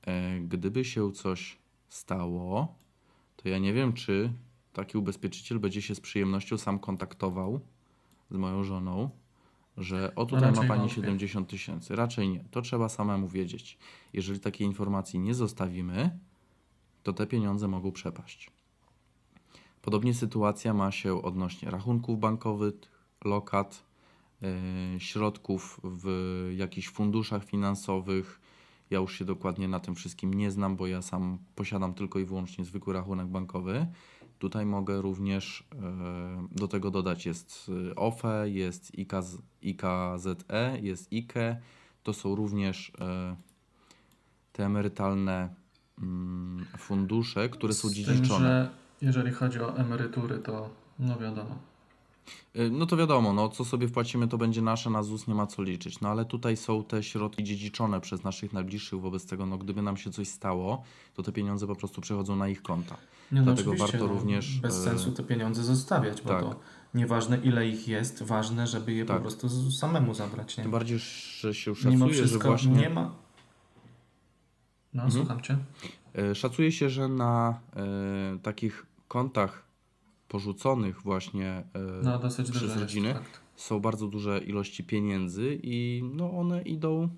E, 0.07 0.40
gdyby 0.40 0.85
się 0.85 1.12
coś 1.12 1.59
stało, 1.88 2.75
to 3.37 3.49
ja 3.49 3.59
nie 3.59 3.73
wiem, 3.73 3.93
czy 3.93 4.33
taki 4.75 4.99
ubezpieczyciel 4.99 5.59
będzie 5.59 5.83
się 5.83 5.95
z 5.95 6.00
przyjemnością 6.00 6.59
sam 6.59 6.78
kontaktował 6.78 7.61
z 8.31 8.37
moją 8.37 8.64
żoną 8.64 9.11
że 9.76 10.14
o 10.14 10.26
tutaj 10.26 10.52
ma 10.52 10.64
pani 10.64 10.90
70 10.90 11.49
tysięcy. 11.49 11.97
Raczej 11.97 12.28
nie. 12.28 12.45
To 12.50 12.62
trzeba 12.62 12.88
samemu 12.88 13.28
wiedzieć. 13.28 13.78
Jeżeli 14.12 14.40
takiej 14.40 14.66
informacji 14.66 15.19
nie 15.19 15.35
zostawimy, 15.35 16.19
to 17.02 17.12
te 17.12 17.26
pieniądze 17.26 17.69
mogą 17.69 17.93
przepaść. 17.93 18.50
Podobnie 19.83 20.14
sytuacja 20.14 20.75
ma 20.75 20.90
się 20.90 21.23
odnośnie 21.23 21.71
rachunków 21.71 22.21
bankowych, 22.21 22.75
lokat, 23.25 23.85
yy, 24.40 24.49
środków 25.00 25.81
w 25.85 26.50
jakichś 26.57 26.88
funduszach 26.88 27.45
finansowych. 27.45 28.40
Ja 28.90 28.99
już 28.99 29.19
się 29.19 29.25
dokładnie 29.25 29.69
na 29.69 29.81
tym 29.81 29.95
wszystkim 29.95 30.35
nie 30.35 30.50
znam, 30.50 30.76
bo 30.76 30.87
ja 30.87 31.02
sam 31.02 31.38
posiadam 31.54 31.95
tylko 31.95 32.19
i 32.19 32.25
wyłącznie 32.25 32.64
zwykły 32.64 32.93
rachunek 32.93 33.26
bankowy. 33.26 33.87
Tutaj 34.44 34.66
mogę 34.66 35.02
również 35.02 35.68
e, 35.72 36.46
do 36.52 36.68
tego 36.68 36.90
dodać 36.90 37.26
jest 37.26 37.70
e, 37.90 37.94
OFE, 37.94 38.50
jest 38.50 38.92
IKZE, 39.62 40.78
jest 40.82 41.12
IKE. 41.12 41.56
To 42.02 42.12
są 42.12 42.34
również 42.34 42.92
e, 43.00 43.36
te 44.52 44.64
emerytalne 44.64 45.54
mm, 45.98 46.66
fundusze, 46.78 47.48
które 47.48 47.74
są 47.74 47.90
dziedziczone. 47.90 48.70
jeżeli 49.02 49.30
chodzi 49.32 49.60
o 49.60 49.76
emerytury, 49.76 50.38
to 50.38 50.70
no 50.98 51.18
wiadomo. 51.18 51.58
Y, 52.57 52.71
No 52.71 52.87
to 52.87 52.97
wiadomo, 52.97 53.33
no 53.33 53.49
co 53.49 53.64
sobie 53.64 53.88
wpłacimy, 53.88 54.28
to 54.28 54.38
będzie 54.38 54.62
nasze, 54.62 54.90
na 54.90 55.02
ZUS 55.02 55.26
nie 55.28 55.35
ma 55.35 55.47
co 55.47 55.62
liczyć. 55.62 56.00
No 56.00 56.09
ale 56.09 56.25
tutaj 56.25 56.57
są 56.57 56.85
te 56.85 57.02
środki 57.02 57.45
dziedziczone 57.45 58.00
przez 58.00 58.25
naszych 58.25 58.52
najbliższych, 58.52 59.00
wobec 59.00 59.26
tego, 59.26 59.47
no 59.47 59.59
gdyby 59.59 59.83
nam 59.83 59.97
się 59.97 60.11
coś 60.11 60.28
stało, 60.28 60.83
to 61.14 61.23
te 61.23 61.33
pieniądze 61.33 61.66
po 61.66 61.76
prostu 61.76 62.00
przechodzą 62.00 62.37
na 62.37 62.49
ich 62.49 62.62
konta. 62.62 62.97
Nie, 63.33 63.38
no 63.40 63.45
Dlatego 63.45 63.75
warto 63.75 63.99
no, 63.99 64.07
również, 64.07 64.59
Bez 64.61 64.76
e, 64.76 64.83
sensu 64.85 65.12
te 65.12 65.23
pieniądze 65.23 65.64
zostawiać, 65.64 66.23
bo 66.23 66.28
tak. 66.28 66.40
to 66.43 66.61
nieważne 66.95 67.38
ile 67.38 67.69
ich 67.69 67.88
jest, 67.88 68.23
ważne, 68.23 68.66
żeby 68.66 68.93
je 68.93 69.04
Tak. 69.04 69.16
po 69.16 69.23
prostu 69.23 69.71
samemu 69.71 70.14
zabrać. 70.14 70.57
Nie? 70.57 70.62
Tym 70.62 70.71
bardziej, 70.73 70.99
że 71.38 71.54
się 71.54 71.71
Mimo 71.85 71.93
szacuje, 72.07 72.14
że 72.14 72.23
wszystko 72.23 72.49
właśnie... 72.49 72.73
nie 72.73 72.90
ma. 72.90 73.11
No, 74.95 75.02
Mhm. 75.02 75.11
słucham 75.12 75.40
cię. 75.43 75.57
E, 76.14 76.35
Szacuje 76.35 76.73
się, 76.73 76.90
że 76.90 77.09
na 77.09 77.61
e, 77.76 78.38
takich 78.43 78.87
kontach 79.09 79.63
porzuconych 80.28 81.02
właśnie 81.02 81.49
e, 81.49 81.64
No, 82.02 82.19
przez 82.50 82.76
rodziny 82.76 83.14
są 83.57 83.81
bardzo 83.81 84.07
duże 84.09 84.38
ilości 84.38 84.85
pieniędzy 84.85 85.61
i 85.62 86.02
no 86.14 86.31
one 86.31 86.62
idą 86.62 87.09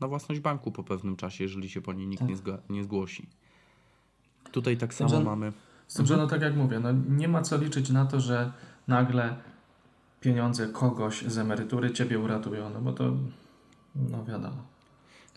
na 0.00 0.08
własność 0.08 0.40
banku 0.40 0.72
po 0.72 0.84
pewnym 0.84 1.16
czasie, 1.16 1.44
jeżeli 1.44 1.70
się 1.70 1.80
po 1.80 1.92
nie 1.92 2.06
nikt 2.06 2.20
Tak. 2.20 2.28
nie, 2.28 2.36
zga- 2.36 2.58
nie 2.70 2.84
zgłosi. 2.84 3.26
Tutaj 4.52 4.76
tak 4.76 4.94
samo 4.94 5.20
mamy. 5.20 5.52
Z 5.86 5.94
tym, 5.94 6.06
że 6.06 6.16
no 6.16 6.26
tak 6.26 6.42
jak 6.42 6.56
mówię, 6.56 6.80
no 6.80 6.88
nie 7.08 7.28
ma 7.28 7.42
co 7.42 7.56
liczyć 7.56 7.90
na 7.90 8.06
to, 8.06 8.20
że 8.20 8.52
nagle 8.88 9.36
pieniądze 10.20 10.68
kogoś 10.68 11.22
z 11.22 11.38
emerytury 11.38 11.90
ciebie 11.90 12.18
uratują, 12.18 12.70
no 12.70 12.80
bo 12.80 12.92
to, 12.92 13.16
no 13.94 14.24
wiadomo. 14.24 14.62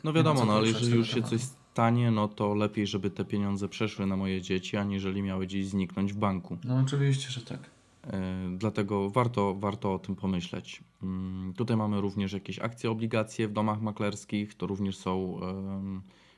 No 0.03 0.13
wiadomo, 0.13 0.45
no 0.45 0.53
ale 0.53 0.67
jeżeli 0.67 0.95
już 0.95 1.09
się 1.13 1.23
coś 1.23 1.41
stanie, 1.75 2.11
no 2.11 2.27
to 2.27 2.55
lepiej, 2.55 2.87
żeby 2.87 3.09
te 3.09 3.25
pieniądze 3.25 3.69
przeszły 3.69 4.05
na 4.05 4.17
moje 4.17 4.41
dzieci, 4.41 4.77
aniżeli 4.77 5.21
miały 5.21 5.45
gdzieś 5.45 5.67
zniknąć 5.67 6.13
w 6.13 6.17
banku. 6.17 6.57
No 6.63 6.77
oczywiście, 6.79 7.29
że 7.31 7.41
tak. 7.41 7.59
E, 8.07 8.21
Dlatego 8.57 9.09
warto, 9.09 9.55
warto 9.59 9.93
o 9.93 9.99
tym 9.99 10.15
pomyśleć. 10.15 10.83
Mm, 11.03 11.53
Tutaj 11.53 11.77
mamy 11.77 12.01
również 12.01 12.33
jakieś 12.33 12.59
akcje, 12.59 12.91
obligacje 12.91 13.47
w 13.47 13.51
domach 13.53 13.81
maklerskich. 13.81 14.53
To 14.55 14.67
również 14.67 14.97
są 14.97 15.39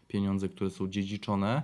pieniądze, 0.07 0.49
które 0.49 0.69
są 0.69 0.87
dziedziczone. 0.87 1.63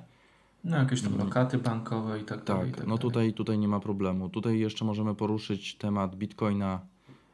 No 0.63 0.77
jakieś 0.77 1.01
tam 1.01 1.13
Mm. 1.13 1.25
lokaty 1.27 1.57
bankowe 1.57 2.19
i 2.19 2.23
tak 2.23 2.43
dalej. 2.43 2.67
i 2.67 2.71
Tak, 2.71 2.79
tak 2.79 2.87
no 2.87 2.97
dalej. 2.97 3.01
tutaj, 3.01 3.33
tutaj 3.33 3.57
nie 3.57 3.67
ma 3.67 3.79
problemu. 3.79 4.29
Tutaj 4.29 4.59
jeszcze 4.59 4.85
możemy 4.85 5.15
poruszyć 5.15 5.75
temat 5.75 6.15
bitcoina 6.15 6.79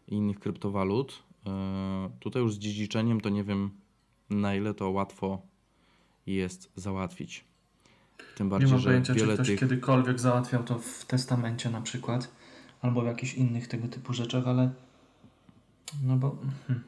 i 0.07 0.15
innych 0.15 0.39
kryptowalut. 0.39 1.23
E, 1.47 2.09
Tutaj 2.19 2.41
już 2.41 2.53
z 2.53 2.57
dziedziczeniem 2.59 3.21
to 3.21 3.29
nie 3.29 3.43
wiem 3.43 3.69
na 4.29 4.55
ile 4.55 4.73
to 4.73 4.89
łatwo 4.89 5.41
jest 6.35 6.71
załatwić. 6.75 7.43
Tym 8.35 8.47
Nie 8.47 8.51
bardziej, 8.51 8.69
mam 8.69 8.79
że 8.79 8.89
pojęcia, 8.89 9.13
czy 9.13 9.19
wiele 9.19 9.33
ktoś 9.33 9.47
tych... 9.47 9.59
kiedykolwiek 9.59 10.19
załatwiał 10.19 10.63
to 10.63 10.79
w 10.79 11.05
testamencie 11.05 11.69
na 11.69 11.81
przykład, 11.81 12.31
albo 12.81 13.01
w 13.01 13.05
jakichś 13.05 13.33
innych 13.33 13.67
tego 13.67 13.87
typu 13.87 14.13
rzeczach, 14.13 14.47
ale 14.47 14.71
no 16.03 16.15
bo 16.15 16.37
hmm. 16.67 16.83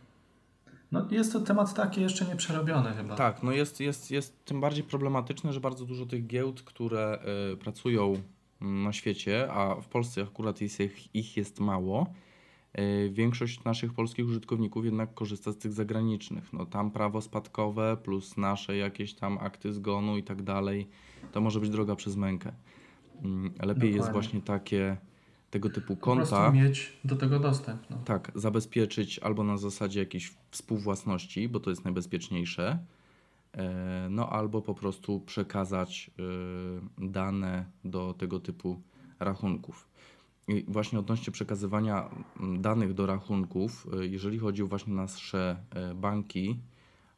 no 0.92 1.08
jest 1.12 1.34
to 1.34 1.40
temat 1.40 1.74
taki 1.74 2.02
jeszcze 2.02 2.26
nie 2.26 2.36
przerobiony 2.36 2.94
chyba. 2.94 3.16
Tak, 3.16 3.44
no 3.44 3.52
jest, 3.52 3.80
jest, 3.80 4.12
jest 4.12 4.46
tym 4.46 4.62
bardziej 4.62 4.84
problematyczne, 4.84 5.54
że 5.54 5.60
bardzo 5.60 5.86
dużo 5.86 6.06
tych 6.06 6.28
giełd, 6.28 6.62
które 6.62 7.20
y, 7.54 7.58
pracują 7.58 8.22
mm, 8.62 8.84
na 8.84 8.94
świecie, 8.94 9.52
a 9.52 9.76
w 9.76 9.88
Polsce 9.88 10.22
akurat 10.22 10.62
jest 10.62 10.80
ich, 11.14 11.38
jest 11.38 11.60
mało, 11.60 12.14
większość 13.10 13.64
naszych 13.64 13.94
polskich 13.94 14.26
użytkowników 14.26 14.86
jednak 14.86 15.14
korzysta 15.14 15.52
z 15.52 15.58
tych 15.58 15.74
zagranicznych. 15.74 16.54
No 16.54 16.66
tam 16.66 16.92
prawo 16.92 17.22
spadkowe 17.22 17.98
plus 18.04 18.38
nasze 18.38 18.78
jakieś 18.78 19.14
tam 19.14 19.38
akty 19.38 19.74
zgonu 19.74 20.18
i 20.18 20.24
tak 20.24 20.42
dalej, 20.42 20.88
to 21.32 21.42
może 21.42 21.60
być 21.60 21.70
droga 21.70 21.96
przez 21.96 22.16
mękę. 22.16 22.52
Mm, 23.24 23.54
Lepiej 23.60 23.88
jest 23.88 23.98
Dokładnie. 23.98 24.14
właśnie 24.14 24.42
takie 24.42 24.98
tego 25.52 25.70
typu 25.70 25.96
po 25.96 26.16
prostu 26.16 26.36
konta. 26.36 26.52
mieć 26.52 26.98
do 27.06 27.16
tego 27.16 27.40
dostęp. 27.40 27.82
No. 27.90 27.98
Tak, 28.06 28.32
zabezpieczyć 28.36 29.20
albo 29.20 29.44
na 29.44 29.58
zasadzie 29.58 30.00
jakiejś 30.00 30.34
współwłasności, 30.52 31.50
bo 31.50 31.60
to 31.60 31.70
jest 31.70 31.84
najbezpieczniejsze, 31.84 32.80
e, 33.54 34.08
no 34.10 34.30
albo 34.30 34.62
po 34.62 34.74
prostu 34.74 35.20
przekazać 35.20 36.12
e, 37.00 37.08
dane 37.08 37.66
do 37.86 38.14
tego 38.14 38.40
typu 38.40 38.82
rachunków. 39.20 39.88
Właśnie 40.68 41.00
odnośnie 41.00 41.34
przekazywania 41.34 42.10
mm, 42.40 42.62
danych 42.62 42.94
do 42.94 43.06
rachunków, 43.06 43.88
e, 43.94 44.08
jeżeli 44.08 44.40
chodzi 44.40 44.64
o 44.64 44.68
właśnie 44.68 44.94
nasze 44.94 45.64
e, 45.70 45.94
banki, 45.94 46.60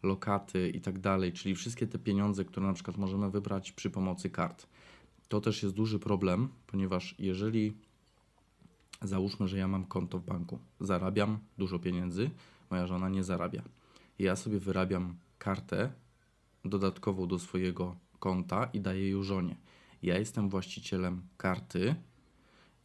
lokaty 0.03 0.69
i 0.69 0.81
tak 0.81 0.99
dalej, 0.99 1.33
czyli 1.33 1.55
wszystkie 1.55 1.87
te 1.87 1.99
pieniądze, 1.99 2.45
które 2.45 2.67
na 2.67 2.73
przykład 2.73 2.97
możemy 2.97 3.31
wybrać 3.31 3.71
przy 3.71 3.89
pomocy 3.89 4.29
kart, 4.29 4.67
to 5.27 5.41
też 5.41 5.63
jest 5.63 5.75
duży 5.75 5.99
problem, 5.99 6.49
ponieważ 6.67 7.15
jeżeli 7.19 7.73
Załóżmy, 9.03 9.47
że 9.47 9.57
ja 9.57 9.67
mam 9.67 9.85
konto 9.85 10.19
w 10.19 10.25
banku, 10.25 10.59
zarabiam 10.79 11.39
dużo 11.57 11.79
pieniędzy, 11.79 12.29
moja 12.69 12.87
żona 12.87 13.09
nie 13.09 13.23
zarabia. 13.23 13.61
Ja 14.19 14.35
sobie 14.35 14.59
wyrabiam 14.59 15.15
kartę 15.37 15.91
dodatkową 16.65 17.27
do 17.27 17.39
swojego 17.39 17.95
konta 18.19 18.69
i 18.73 18.81
daję 18.81 19.09
ją 19.09 19.23
żonie. 19.23 19.55
Ja 20.03 20.19
jestem 20.19 20.49
właścicielem 20.49 21.21
karty 21.37 21.95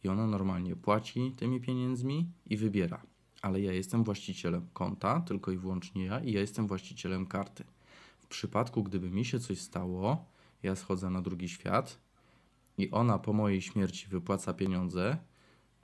i 0.03 0.09
ona 0.09 0.27
normalnie 0.27 0.75
płaci 0.75 1.33
tymi 1.37 1.61
pieniędzmi 1.61 2.31
i 2.45 2.57
wybiera. 2.57 3.01
Ale 3.41 3.61
ja 3.61 3.73
jestem 3.73 4.03
właścicielem 4.03 4.67
konta, 4.73 5.21
tylko 5.21 5.51
i 5.51 5.57
wyłącznie 5.57 6.05
ja, 6.05 6.19
i 6.19 6.31
ja 6.31 6.41
jestem 6.41 6.67
właścicielem 6.67 7.25
karty. 7.25 7.63
W 8.19 8.27
przypadku, 8.27 8.83
gdyby 8.83 9.09
mi 9.09 9.25
się 9.25 9.39
coś 9.39 9.61
stało, 9.61 10.25
ja 10.63 10.75
schodzę 10.75 11.09
na 11.09 11.21
drugi 11.21 11.49
świat 11.49 11.99
i 12.77 12.91
ona 12.91 13.19
po 13.19 13.33
mojej 13.33 13.61
śmierci 13.61 14.07
wypłaca 14.07 14.53
pieniądze, 14.53 15.17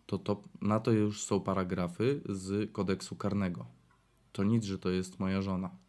to, 0.06 0.18
to 0.18 0.42
na 0.62 0.80
to 0.80 0.92
już 0.92 1.24
są 1.24 1.40
paragrafy 1.40 2.22
z 2.30 2.72
kodeksu 2.72 3.16
karnego. 3.16 3.66
To 4.32 4.44
nic, 4.44 4.64
że 4.64 4.80
to 4.80 4.90
jest 4.90 5.20
moja 5.20 5.42
żona. 5.42 5.85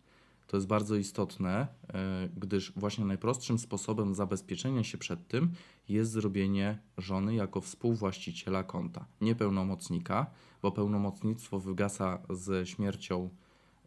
To 0.46 0.56
jest 0.56 0.66
bardzo 0.66 0.96
istotne, 0.96 1.66
e, 1.94 2.28
gdyż 2.36 2.72
właśnie 2.76 3.04
najprostszym 3.04 3.58
sposobem 3.58 4.14
zabezpieczenia 4.14 4.84
się 4.84 4.98
przed 4.98 5.28
tym 5.28 5.52
jest 5.88 6.10
zrobienie 6.10 6.78
żony 6.98 7.34
jako 7.34 7.60
współwłaściciela 7.60 8.64
konta, 8.64 9.04
nie 9.20 9.34
pełnomocnika, 9.34 10.26
bo 10.62 10.72
pełnomocnictwo 10.72 11.60
wygasa 11.60 12.18
ze 12.30 12.66
śmiercią 12.66 13.30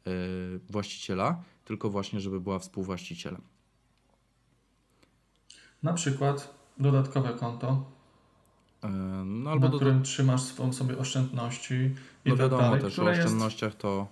e, 0.08 0.12
właściciela, 0.70 1.44
tylko 1.66 1.90
właśnie, 1.90 2.20
żeby 2.20 2.42
była 2.42 2.60
współwłaścicielem. 2.60 3.42
Na 5.84 5.94
przykład 5.94 6.54
dodatkowe 6.78 7.34
konto, 7.34 7.86
E, 8.84 8.90
No 9.26 9.52
albo 9.52 9.66
na 9.66 9.72
do, 9.72 9.78
którym 9.78 10.04
trzymasz 10.04 10.42
swą 10.42 10.74
sobie 10.74 10.98
oszczędności 10.98 11.74
i 12.26 12.30
No 12.30 12.32
tak 12.32 12.40
wiadomo, 12.40 12.62
dalej, 12.62 12.82
też 12.82 12.94
o 12.94 13.02
które 13.02 13.12
jest 13.12 13.26
oszczędnościach 13.26 13.76
to, 13.76 14.08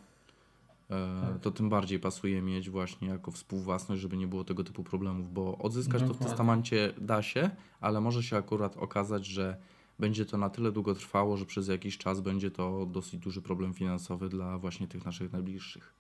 Tak. 0.88 1.40
to 1.42 1.52
tym 1.52 1.70
bardziej 1.70 2.00
pasuje 2.00 2.42
mieć 2.42 2.70
właśnie 2.70 3.08
jako 3.08 3.32
współwłasność, 3.32 4.02
żeby 4.02 4.18
nie 4.18 4.28
było 4.28 4.44
tego 4.44 4.64
typu 4.64 4.84
problemów, 4.84 5.34
bo 5.34 5.58
odzyskać 5.58 6.02
to 6.02 6.06
w 6.06 6.08
Dokładnie. 6.08 6.28
testamencie 6.28 6.94
da 6.98 7.22
się, 7.22 7.50
ale 7.82 8.02
może 8.02 8.24
się 8.24 8.38
akurat 8.38 8.78
okazać, 8.78 9.26
że 9.26 9.58
będzie 10.00 10.26
to 10.26 10.38
na 10.38 10.50
tyle 10.50 10.72
długo 10.72 10.96
trwało, 10.96 11.38
że 11.38 11.46
przez 11.46 11.68
jakiś 11.68 11.98
czas 11.98 12.22
będzie 12.22 12.52
to 12.52 12.86
dosyć 12.86 13.20
duży 13.20 13.42
problem 13.42 13.74
finansowy 13.74 14.30
dla 14.30 14.58
właśnie 14.58 14.88
tych 14.88 15.06
naszych 15.06 15.32
najbliższych. 15.32 15.94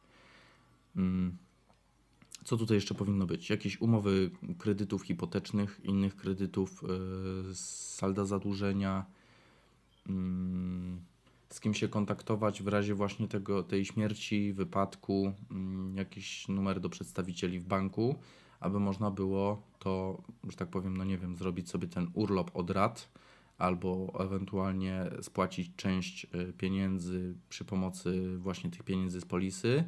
Mm. 0.95 1.38
Co 2.43 2.58
tutaj 2.58 2.76
jeszcze 2.76 2.95
powinno 2.95 3.26
być? 3.26 3.50
Jakieś 3.50 3.82
umowy 3.82 4.32
kredytów 4.58 5.04
hipotecznych, 5.04 5.80
innych 5.84 6.15
kredytów, 6.15 6.84
yy, 7.47 7.56
salda 7.56 8.26
zadłużenia, 8.26 9.06
mm, 10.10 11.00
z 11.50 11.60
kim 11.60 11.74
się 11.74 11.88
kontaktować 11.88 12.64
w 12.64 12.68
razie 12.68 12.96
właśnie 12.96 13.28
tego, 13.28 13.64
tej 13.64 13.86
śmierci, 13.86 14.54
wypadku, 14.54 15.34
mm, 15.52 15.98
jakiś 15.98 16.48
numer 16.48 16.80
do 16.80 16.90
przedstawicieli 16.90 17.60
w 17.60 17.66
banku, 17.66 18.16
aby 18.60 18.80
można 18.80 19.12
było 19.12 19.62
to, 19.80 20.24
że 20.50 20.58
tak 20.58 20.70
powiem, 20.70 20.98
no 20.98 21.04
nie 21.04 21.18
wiem, 21.18 21.36
zrobić 21.36 21.70
sobie 21.70 21.88
ten 21.88 22.08
urlop 22.14 22.52
od 22.54 22.70
rat, 22.70 23.10
albo 23.58 24.14
ewentualnie 24.20 25.06
spłacić 25.22 25.76
część 25.76 26.28
y, 26.36 26.54
pieniędzy 26.54 27.36
przy 27.50 27.66
pomocy 27.66 28.38
właśnie 28.38 28.70
tych 28.70 28.84
pieniędzy 28.84 29.22
z 29.22 29.26
polisy, 29.26 29.84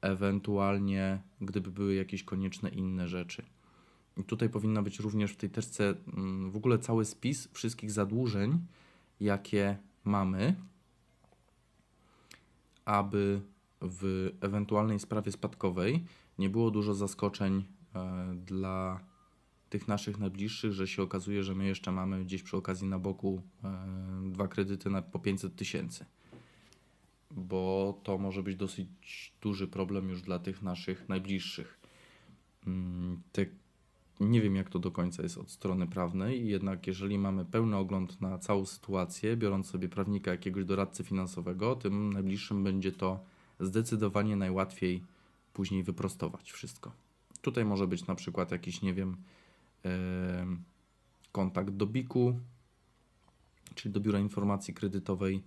ewentualnie 0.00 1.22
gdyby 1.40 1.70
były 1.70 1.94
jakieś 1.94 2.24
konieczne 2.24 2.68
inne 2.68 3.08
rzeczy. 3.08 3.42
I 4.16 4.24
tutaj 4.24 4.48
powinna 4.48 4.82
być 4.82 4.98
również 4.98 5.32
w 5.32 5.36
tej 5.36 5.50
teczce 5.50 5.94
mm, 6.16 6.50
w 6.50 6.56
ogóle 6.56 6.78
cały 6.78 7.04
spis 7.04 7.48
wszystkich 7.52 7.90
zadłużeń, 7.90 8.58
jakie 9.20 9.76
mamy, 10.04 10.54
aby 12.84 13.40
w 13.80 14.30
ewentualnej 14.40 15.00
sprawie 15.00 15.32
spadkowej 15.32 16.04
nie 16.38 16.48
było 16.48 16.70
dużo 16.70 16.94
zaskoczeń 16.94 17.64
e, 17.94 18.34
dla 18.46 19.00
tych 19.68 19.88
naszych 19.88 20.18
najbliższych, 20.18 20.72
że 20.72 20.88
się 20.88 21.02
okazuje, 21.02 21.42
że 21.44 21.54
my 21.54 21.66
jeszcze 21.66 21.92
mamy 21.92 22.24
gdzieś 22.24 22.42
przy 22.42 22.56
okazji 22.56 22.88
na 22.88 22.98
boku 22.98 23.42
e, 23.64 24.30
dwa 24.30 24.48
kredyty 24.48 24.90
na 24.90 25.02
po 25.02 25.18
500 25.18 25.56
tysięcy. 25.56 26.04
Bo 27.30 28.00
to 28.02 28.18
może 28.18 28.42
być 28.42 28.56
dosyć 28.56 28.88
duży 29.40 29.68
problem 29.68 30.08
już 30.08 30.22
dla 30.22 30.38
tych 30.38 30.62
naszych 30.62 31.08
najbliższych. 31.08 31.80
Mm, 32.66 33.22
Te 33.32 33.46
Nie 34.22 34.40
wiem, 34.40 34.56
jak 34.56 34.70
to 34.70 34.78
do 34.78 34.90
końca 34.90 35.22
jest 35.22 35.38
od 35.38 35.50
strony 35.50 35.86
prawnej, 35.86 36.48
jednak 36.48 36.86
jeżeli 36.86 37.18
mamy 37.18 37.44
pełny 37.44 37.76
ogląd 37.76 38.20
na 38.20 38.38
całą 38.38 38.66
sytuację, 38.66 39.36
biorąc 39.36 39.70
sobie 39.70 39.88
prawnika 39.88 40.30
jakiegoś 40.30 40.64
doradcy 40.64 41.04
finansowego, 41.04 41.76
tym 41.76 42.12
najbliższym 42.12 42.64
będzie 42.64 42.92
to 42.92 43.20
zdecydowanie 43.60 44.36
najłatwiej 44.36 45.02
później 45.52 45.82
wyprostować 45.82 46.52
wszystko. 46.52 46.92
Tutaj 47.42 47.64
może 47.64 47.86
być 47.86 48.06
na 48.06 48.14
przykład 48.14 48.50
jakiś, 48.50 48.82
nie 48.82 48.94
wiem, 48.94 49.16
kontakt 51.32 51.70
do 51.70 51.86
BIK-u, 51.86 52.38
czyli 53.74 53.92
do 53.92 54.00
Biura 54.00 54.18
Informacji 54.18 54.74
Kredytowej. 54.74 55.42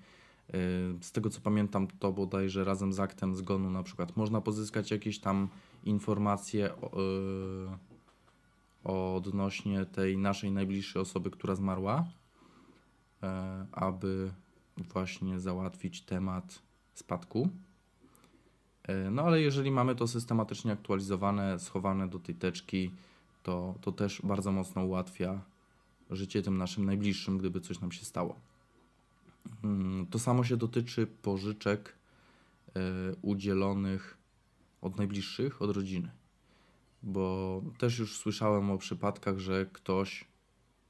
Z 1.01 1.11
tego 1.11 1.29
co 1.29 1.41
pamiętam, 1.41 1.88
to 1.99 2.11
bodajże 2.13 2.63
razem 2.63 2.93
z 2.93 2.99
aktem 2.99 3.35
zgonu 3.35 3.69
na 3.69 3.83
przykład 3.83 4.17
można 4.17 4.41
pozyskać 4.41 4.91
jakieś 4.91 5.19
tam 5.19 5.47
informacje 5.83 6.75
o, 6.81 6.91
e, 6.93 7.94
odnośnie 8.86 9.86
tej 9.86 10.17
naszej 10.17 10.52
najbliższej 10.52 11.02
osoby, 11.02 11.32
która 11.32 11.56
zmarła, 11.56 12.06
e, 13.24 13.65
aby 13.71 14.32
właśnie 14.78 15.39
załatwić 15.39 16.02
temat 16.02 16.62
spadku. 16.93 17.50
E, 18.84 19.10
No 19.10 19.21
ale 19.21 19.41
jeżeli 19.41 19.71
mamy 19.71 19.95
to 19.95 20.08
systematycznie 20.08 20.71
aktualizowane, 20.71 21.60
schowane 21.60 22.08
do 22.08 22.19
tej 22.19 22.36
teczki, 22.36 22.91
to, 23.43 23.76
to 23.82 23.91
też 23.91 24.21
bardzo 24.24 24.52
mocno 24.52 24.86
ułatwia 24.86 25.41
życie 26.12 26.41
tym 26.41 26.58
naszym 26.58 26.86
najbliższym, 26.86 27.38
gdyby 27.38 27.62
coś 27.62 27.80
nam 27.80 27.91
się 27.91 28.06
stało. 28.06 28.39
Mm, 29.63 30.08
To 30.08 30.19
samo 30.19 30.43
się 30.43 30.58
dotyczy 30.58 31.08
pożyczek 31.08 31.95
e, 32.76 32.80
udzielonych 33.21 34.17
od 34.82 34.98
najbliższych, 34.98 35.62
od 35.62 35.76
rodziny. 35.76 36.12
Bo 37.05 37.61
też 37.77 37.99
już 37.99 38.17
słyszałem 38.17 38.71
o 38.71 38.77
przypadkach, 38.77 39.39
że 39.39 39.65
ktoś 39.65 40.25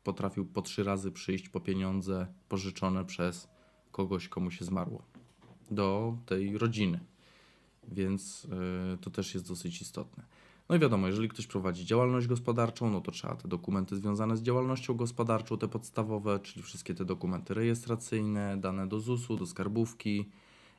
potrafił 0.04 0.46
po 0.46 0.62
trzy 0.62 0.84
razy 0.84 1.12
przyjść 1.12 1.50
po 1.50 1.60
pieniądze 1.60 2.28
pożyczone 2.50 3.06
przez 3.06 3.48
kogoś, 3.92 4.28
komu 4.28 4.52
się 4.52 4.66
zmarło, 4.66 5.04
do 5.72 6.18
tej 6.26 6.58
rodziny 6.58 7.00
więc 7.92 8.46
y, 8.46 8.98
to 8.98 9.10
też 9.10 9.34
jest 9.34 9.48
dosyć 9.48 9.82
istotne. 9.82 10.24
No 10.70 10.76
i 10.76 10.80
wiadomo, 10.80 11.08
jeżeli 11.08 11.30
ktoś 11.30 11.48
prowadzi 11.48 11.86
działalność 11.86 12.28
gospodarczą, 12.28 12.90
no 12.90 13.02
to 13.02 13.12
trzeba 13.12 13.36
te 13.36 13.48
dokumenty 13.48 13.96
związane 13.96 14.38
z 14.38 14.42
działalnością 14.42 14.94
gospodarczą, 14.94 15.58
te 15.58 15.68
podstawowe, 15.68 16.40
czyli 16.40 16.64
wszystkie 16.64 16.96
te 16.96 17.06
dokumenty 17.06 17.54
rejestracyjne, 17.54 18.58
dane 18.58 18.88
do 18.88 19.00
ZUS-u, 19.00 19.36
do 19.36 19.46
skarbówki. 19.46 20.30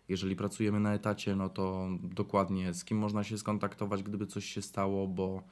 Jeżeli 0.09 0.37
pracujemy 0.37 0.81
na 0.81 0.95
etacie, 0.95 1.37
no 1.37 1.49
to 1.49 1.89
dokładnie 2.03 2.75
z 2.75 2.85
kim 2.85 2.99
można 2.99 3.25
się 3.25 3.39
skontaktować, 3.39 4.03
gdyby 4.03 4.27
coś 4.27 4.45
się 4.45 4.63
stało, 4.63 5.09
bo 5.09 5.43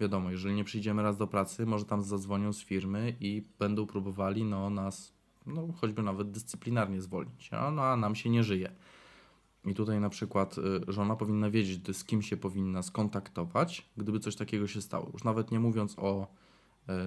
wiadomo, 0.00 0.30
jeżeli 0.30 0.54
nie 0.54 0.64
przyjdziemy 0.64 1.02
raz 1.02 1.16
do 1.16 1.26
pracy, 1.26 1.66
może 1.66 1.84
tam 1.84 2.02
zadzwonią 2.02 2.52
z 2.52 2.64
firmy 2.64 3.16
i 3.20 3.42
będą 3.58 3.86
próbowali 3.86 4.44
no, 4.44 4.70
nas, 4.70 5.12
no 5.46 5.68
choćby 5.80 6.02
nawet 6.02 6.30
dyscyplinarnie 6.30 7.00
zwolnić, 7.00 7.52
a, 7.52 7.70
no, 7.70 7.82
a 7.82 7.96
nam 7.96 8.14
się 8.14 8.30
nie 8.30 8.44
żyje. 8.44 8.72
I 9.64 9.74
tutaj 9.74 10.00
na 10.00 10.08
przykład 10.08 10.58
y, 10.58 10.92
żona 10.92 11.16
powinna 11.16 11.50
wiedzieć, 11.50 11.96
z 11.96 12.04
kim 12.04 12.22
się 12.22 12.36
powinna 12.36 12.82
skontaktować, 12.82 13.90
gdyby 13.96 14.20
coś 14.20 14.36
takiego 14.36 14.66
się 14.66 14.82
stało. 14.82 15.10
Już 15.12 15.24
nawet 15.24 15.50
nie 15.50 15.60
mówiąc 15.60 15.94
o 15.98 16.26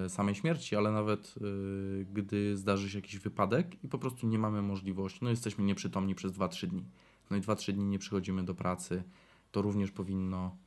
samej 0.10 0.36
śmierci, 0.36 0.76
ale 0.76 0.92
nawet 0.92 1.36
y, 1.42 2.06
gdy 2.14 2.58
zdarzy 2.58 2.90
się 2.90 2.98
jakiś 2.98 3.20
wypadek 3.20 3.84
i 3.84 3.88
po 3.88 3.98
prostu 3.98 4.28
nie 4.28 4.40
mamy 4.40 4.62
możliwości, 4.62 5.20
no 5.22 5.30
jesteśmy 5.30 5.64
nieprzytomni 5.64 6.16
przez 6.16 6.32
2-3 6.32 6.68
dni. 6.68 6.86
No 7.30 7.38
i 7.38 7.42
2-3 7.42 7.74
dni 7.74 7.86
nie 7.86 8.00
przychodzimy 8.00 8.44
do 8.44 8.56
pracy, 8.56 9.04
to 9.52 9.62
również 9.62 9.92
powinno 9.92 10.58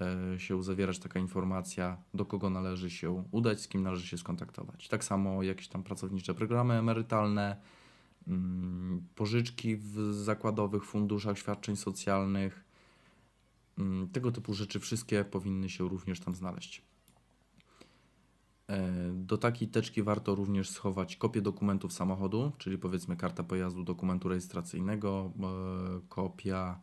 e, 0.00 0.40
się 0.40 0.62
zawierać 0.62 0.98
taka 0.98 1.20
informacja, 1.20 1.96
do 2.14 2.24
kogo 2.24 2.50
należy 2.50 2.90
się 2.90 3.24
udać, 3.30 3.60
z 3.60 3.68
kim 3.68 3.82
należy 3.82 4.06
się 4.06 4.18
skontaktować. 4.18 4.88
Tak 4.88 5.04
samo 5.04 5.42
jakieś 5.42 5.68
tam 5.68 5.82
pracownicze 5.82 6.34
programy 6.34 6.74
emerytalne, 6.74 7.56
mm, 8.28 9.02
pożyczki 9.14 9.76
w 9.76 10.12
zakładowych 10.12 10.84
funduszach 10.84 11.38
świadczeń 11.38 11.76
socjalnych. 11.76 12.64
Mm, 13.78 14.08
Tego 14.08 14.32
typu 14.32 14.54
rzeczy 14.54 14.80
wszystkie 14.80 15.24
powinny 15.24 15.68
się 15.68 15.88
również 15.88 16.20
tam 16.20 16.34
znaleźć. 16.34 16.87
E, 18.68 18.92
Do 19.12 19.38
takiej 19.38 19.68
teczki 19.68 20.02
warto 20.02 20.34
również 20.34 20.70
schować 20.70 21.16
kopię 21.16 21.42
dokumentów 21.42 21.92
samochodu, 21.92 22.52
czyli 22.58 22.78
powiedzmy 22.78 23.16
karta 23.16 23.44
pojazdu, 23.44 23.84
dokumentu 23.84 24.28
rejestracyjnego, 24.28 25.32
e, 25.40 26.00
kopia 26.08 26.80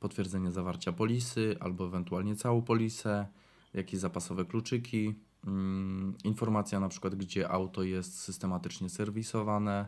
potwierdzenia 0.00 0.50
zawarcia 0.50 0.92
polisy 0.92 1.56
albo 1.60 1.86
ewentualnie 1.86 2.36
całą 2.36 2.62
polisę, 2.62 3.26
jakieś 3.74 4.00
zapasowe 4.00 4.44
kluczyki, 4.44 5.14
mm, 5.46 6.14
informacja 6.24 6.80
na 6.80 6.88
przykład, 6.88 7.14
gdzie 7.14 7.48
auto 7.48 7.82
jest 7.82 8.18
systematycznie 8.20 8.88
serwisowane. 8.88 9.86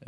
Yy, 0.00 0.06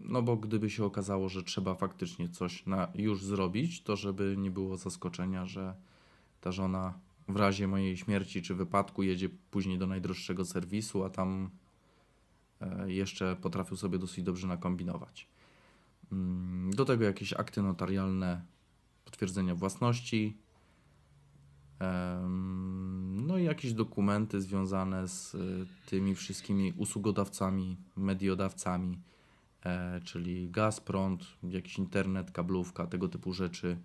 No 0.00 0.22
bo 0.22 0.36
gdyby 0.36 0.70
się 0.70 0.84
okazało, 0.84 1.28
że 1.28 1.42
trzeba 1.42 1.74
faktycznie 1.74 2.28
coś 2.28 2.66
na 2.66 2.88
już 2.94 3.24
zrobić, 3.24 3.82
to 3.82 3.96
żeby 3.96 4.34
nie 4.38 4.50
było 4.50 4.76
zaskoczenia, 4.76 5.46
że 5.46 5.74
ta 6.40 6.52
żona 6.52 6.94
w 7.28 7.36
razie 7.36 7.68
mojej 7.68 7.96
śmierci 7.96 8.42
czy 8.42 8.54
wypadku 8.54 9.02
jedzie 9.02 9.28
później 9.50 9.78
do 9.78 9.86
najdroższego 9.86 10.44
serwisu, 10.44 11.04
a 11.04 11.10
tam 11.10 11.50
e, 12.60 12.92
jeszcze 12.92 13.36
potrafił 13.36 13.76
sobie 13.76 13.98
dosyć 13.98 14.24
dobrze 14.24 14.46
nakombinować. 14.46 15.28
Mm, 16.12 16.70
Do 16.70 16.84
tego 16.84 17.04
jakieś 17.04 17.32
akty 17.32 17.62
notarialne 17.62 18.42
potwierdzenia 19.04 19.54
własności, 19.54 20.36
no 23.10 23.38
i 23.38 23.44
jakieś 23.44 23.72
dokumenty 23.72 24.40
związane 24.40 25.08
z 25.08 25.34
y, 25.34 25.66
tymi 25.86 26.14
wszystkimi 26.14 26.72
usługodawcami, 26.76 27.76
mediodawcami, 27.96 28.98
e, 29.64 30.00
czyli 30.00 30.50
gaz, 30.50 30.80
prąd, 30.80 31.26
jakiś 31.42 31.78
internet, 31.78 32.30
kablówka, 32.30 32.86
tego 32.86 33.08
typu 33.08 33.32
rzeczy, 33.32 33.78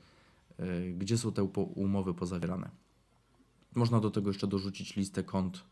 e, 0.58 0.90
gdzie 0.90 1.18
są 1.18 1.32
te 1.32 1.44
umowy 1.76 2.14
pozawierane. 2.14 2.70
Można 3.76 4.00
do 4.00 4.12
tego 4.12 4.30
jeszcze 4.30 4.48
dorzucić 4.48 4.96
listę 4.96 5.24
kont 5.24 5.64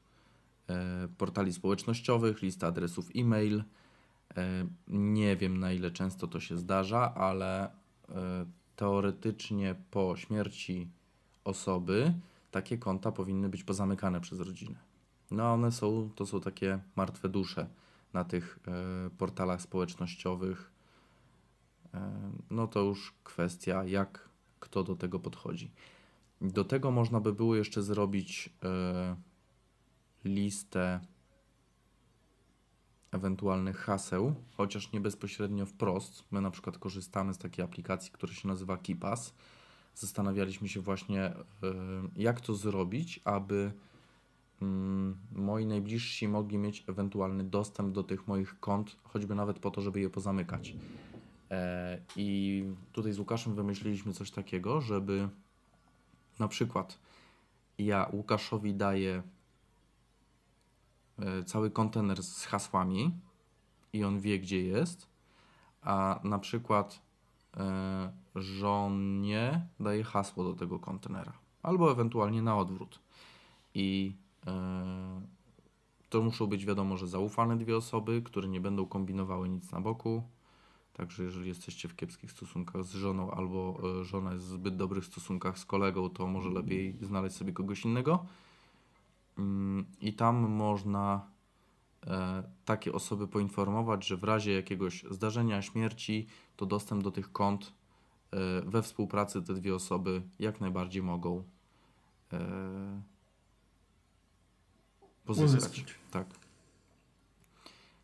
e, 0.69 1.07
portali 1.17 1.53
społecznościowych, 1.53 2.41
listę 2.41 2.67
adresów 2.67 3.09
e-mail. 3.15 3.63
E, 4.37 4.67
Nie 4.87 5.37
wiem 5.37 5.57
na 5.59 5.71
ile 5.71 5.91
często 5.91 6.27
to 6.27 6.39
się 6.39 6.57
zdarza, 6.57 7.13
ale 7.15 7.71
e, 8.09 8.45
teoretycznie 8.75 9.75
po 9.91 10.15
śmierci 10.17 10.89
osoby 11.43 12.13
takie 12.51 12.77
konta 12.77 13.11
powinny 13.11 13.49
być 13.49 13.63
pozamykane 13.63 14.21
przez 14.21 14.39
rodzinę. 14.39 14.79
No 15.31 15.43
a 15.43 15.53
one 15.53 15.71
są, 15.71 16.09
to 16.15 16.25
są 16.25 16.41
takie 16.41 16.79
martwe 16.95 17.29
dusze 17.29 17.67
na 18.13 18.23
tych 18.23 18.59
portalach 19.17 19.61
społecznościowych. 19.61 20.71
No 22.49 22.67
to 22.67 22.79
już 22.79 23.13
kwestia, 23.23 23.83
jak 23.83 24.29
kto 24.59 24.83
do 24.83 24.95
tego 24.95 25.19
podchodzi. 25.19 25.71
Do 26.41 26.63
tego 26.63 26.91
można 26.91 27.19
by 27.19 27.33
było 27.33 27.55
jeszcze 27.55 27.83
zrobić 27.83 28.49
e, 28.63 29.15
listę 30.25 30.99
ewentualnych 33.11 33.77
haseł, 33.77 34.35
chociaż 34.57 34.91
nie 34.91 35.01
bezpośrednio 35.01 35.65
wprost. 35.65 36.23
My 36.31 36.41
na 36.41 36.51
przykład 36.51 36.77
korzystamy 36.77 37.33
z 37.33 37.37
takiej 37.37 37.65
aplikacji, 37.65 38.11
która 38.11 38.33
się 38.33 38.47
nazywa 38.47 38.77
KeePass. 38.77 39.33
Zastanawialiśmy 39.95 40.67
się 40.67 40.81
właśnie, 40.81 41.23
e, 41.23 41.35
jak 42.15 42.41
to 42.41 42.55
zrobić, 42.55 43.19
aby 43.23 43.71
mm, 44.61 45.17
moi 45.31 45.65
najbliżsi 45.65 46.27
mogli 46.27 46.57
mieć 46.57 46.83
ewentualny 46.87 47.43
dostęp 47.43 47.93
do 47.93 48.03
tych 48.03 48.27
moich 48.27 48.59
kont, 48.59 48.97
choćby 49.03 49.35
nawet 49.35 49.59
po 49.59 49.71
to, 49.71 49.81
żeby 49.81 49.99
je 49.99 50.09
pozamykać. 50.09 50.75
E, 51.51 52.01
I 52.15 52.63
tutaj 52.91 53.13
z 53.13 53.19
Łukaszem 53.19 53.55
wymyśliliśmy 53.55 54.13
coś 54.13 54.31
takiego, 54.31 54.81
żeby 54.81 55.29
na 56.41 56.47
przykład 56.47 56.99
ja 57.77 58.09
Łukaszowi 58.13 58.73
daję 58.73 59.23
e, 61.19 61.43
cały 61.43 61.71
kontener 61.71 62.23
z 62.23 62.45
hasłami 62.45 63.11
i 63.93 64.03
on 64.03 64.19
wie, 64.19 64.39
gdzie 64.39 64.61
jest, 64.65 65.07
a 65.81 66.19
na 66.23 66.39
przykład 66.39 67.01
e, 67.57 68.11
żonie 68.35 69.67
daje 69.79 70.03
hasło 70.03 70.43
do 70.43 70.53
tego 70.53 70.79
kontenera, 70.79 71.33
albo 71.63 71.91
ewentualnie 71.91 72.41
na 72.41 72.57
odwrót. 72.57 72.99
I 73.73 74.15
e, 74.47 75.21
to 76.09 76.21
muszą 76.21 76.47
być 76.47 76.65
wiadomo, 76.65 76.97
że 76.97 77.07
zaufane 77.07 77.57
dwie 77.57 77.77
osoby, 77.77 78.21
które 78.21 78.47
nie 78.47 78.61
będą 78.61 78.85
kombinowały 78.85 79.49
nic 79.49 79.71
na 79.71 79.81
boku. 79.81 80.23
Także 80.93 81.23
jeżeli 81.23 81.47
jesteście 81.47 81.87
w 81.87 81.95
kiepskich 81.95 82.31
stosunkach 82.31 82.83
z 82.83 82.93
żoną, 82.93 83.31
albo 83.31 83.81
e, 84.01 84.05
żona 84.05 84.33
jest 84.33 84.45
w 84.45 84.49
zbyt 84.49 84.75
dobrych 84.75 85.05
stosunkach 85.05 85.59
z 85.59 85.65
kolegą, 85.65 86.09
to 86.09 86.27
może 86.27 86.49
lepiej 86.49 86.97
znaleźć 87.01 87.35
sobie 87.35 87.53
kogoś 87.53 87.85
innego. 87.85 88.25
Mm, 89.37 89.85
I 90.01 90.13
tam 90.13 90.49
można 90.49 91.27
e, 92.07 92.43
takie 92.65 92.93
osoby 92.93 93.27
poinformować, 93.27 94.07
że 94.07 94.17
w 94.17 94.23
razie 94.23 94.51
jakiegoś 94.51 95.03
zdarzenia, 95.11 95.61
śmierci, 95.61 96.27
to 96.55 96.65
dostęp 96.65 97.03
do 97.03 97.11
tych 97.11 97.31
kont 97.31 97.73
e, 98.31 98.61
we 98.61 98.81
współpracy 98.81 99.41
te 99.41 99.53
dwie 99.53 99.75
osoby 99.75 100.21
jak 100.39 100.61
najbardziej 100.61 101.03
mogą 101.03 101.43
pozyskać. 105.25 105.61
Uzyskać. 105.61 105.95
Tak. 106.11 106.27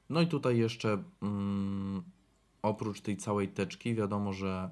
No 0.09 0.21
i 0.21 0.27
tutaj 0.27 0.57
jeszcze 0.57 1.03
mm, 1.21 2.03
oprócz 2.67 3.01
tej 3.01 3.17
całej 3.17 3.47
teczki 3.47 3.95
wiadomo, 3.95 4.33
że 4.33 4.69